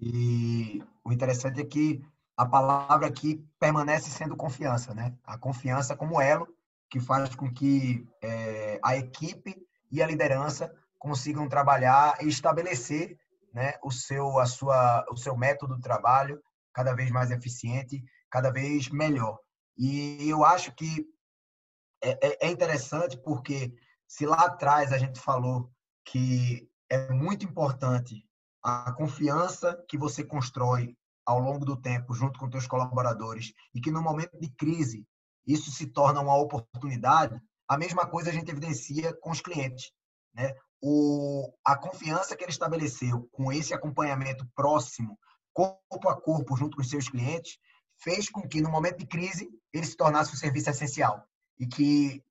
[0.00, 2.04] E o interessante é que
[2.36, 5.14] a palavra aqui permanece sendo confiança, né?
[5.24, 6.48] A confiança como elo
[6.90, 9.56] que faz com que é, a equipe
[9.90, 13.18] e a liderança consigam trabalhar e estabelecer,
[13.52, 16.42] né, o seu a sua o seu método de trabalho
[16.72, 19.38] cada vez mais eficiente, cada vez melhor.
[19.76, 21.06] E eu acho que
[22.02, 23.72] é, é, é interessante porque
[24.06, 25.70] se lá atrás a gente falou
[26.04, 28.24] que é muito importante
[28.64, 30.96] a confiança que você constrói
[31.26, 35.06] ao longo do tempo junto com seus colaboradores e que no momento de crise
[35.46, 37.38] isso se torna uma oportunidade,
[37.68, 39.92] a mesma coisa a gente evidencia com os clientes,
[40.32, 40.54] né?
[40.80, 45.18] O, a confiança que ele estabeleceu com esse acompanhamento próximo,
[45.52, 47.58] corpo a corpo, junto com os seus clientes,
[47.98, 51.26] fez com que no momento de crise ele se tornasse um serviço essencial
[51.58, 52.22] e que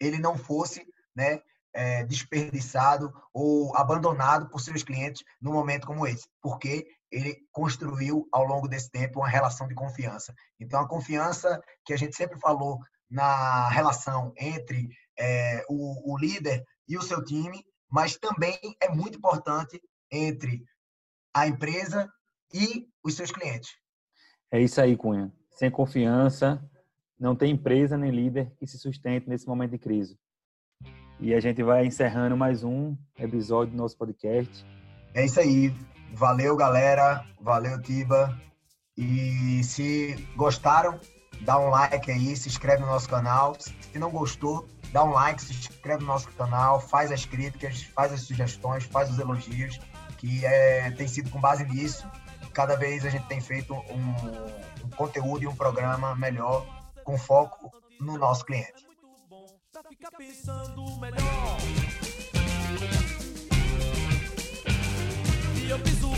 [0.00, 1.42] ele não fosse, né,
[1.78, 8.42] é, desperdiçado ou abandonado por seus clientes num momento como esse, porque ele construiu ao
[8.42, 10.34] longo desse tempo uma relação de confiança.
[10.58, 16.64] Então, a confiança que a gente sempre falou na relação entre é, o, o líder
[16.88, 20.64] e o seu time, mas também é muito importante entre
[21.32, 22.10] a empresa
[22.52, 23.70] e os seus clientes.
[24.50, 25.32] É isso aí, Cunha.
[25.52, 26.60] Sem confiança,
[27.16, 30.18] não tem empresa nem líder que se sustente nesse momento de crise.
[31.20, 34.64] E a gente vai encerrando mais um episódio do nosso podcast.
[35.12, 35.74] É isso aí.
[36.12, 37.24] Valeu, galera.
[37.40, 38.40] Valeu, Tiba.
[38.96, 41.00] E se gostaram,
[41.40, 43.56] dá um like aí, se inscreve no nosso canal.
[43.58, 48.12] Se não gostou, dá um like, se inscreve no nosso canal, faz as críticas, faz
[48.12, 49.80] as sugestões, faz os elogios,
[50.18, 52.06] que é, tem sido com base nisso.
[52.52, 56.64] Cada vez a gente tem feito um, um conteúdo e um programa melhor,
[57.02, 58.87] com foco no nosso cliente
[59.98, 61.58] pra ficar pensando melhor.
[65.56, 66.08] E eu piso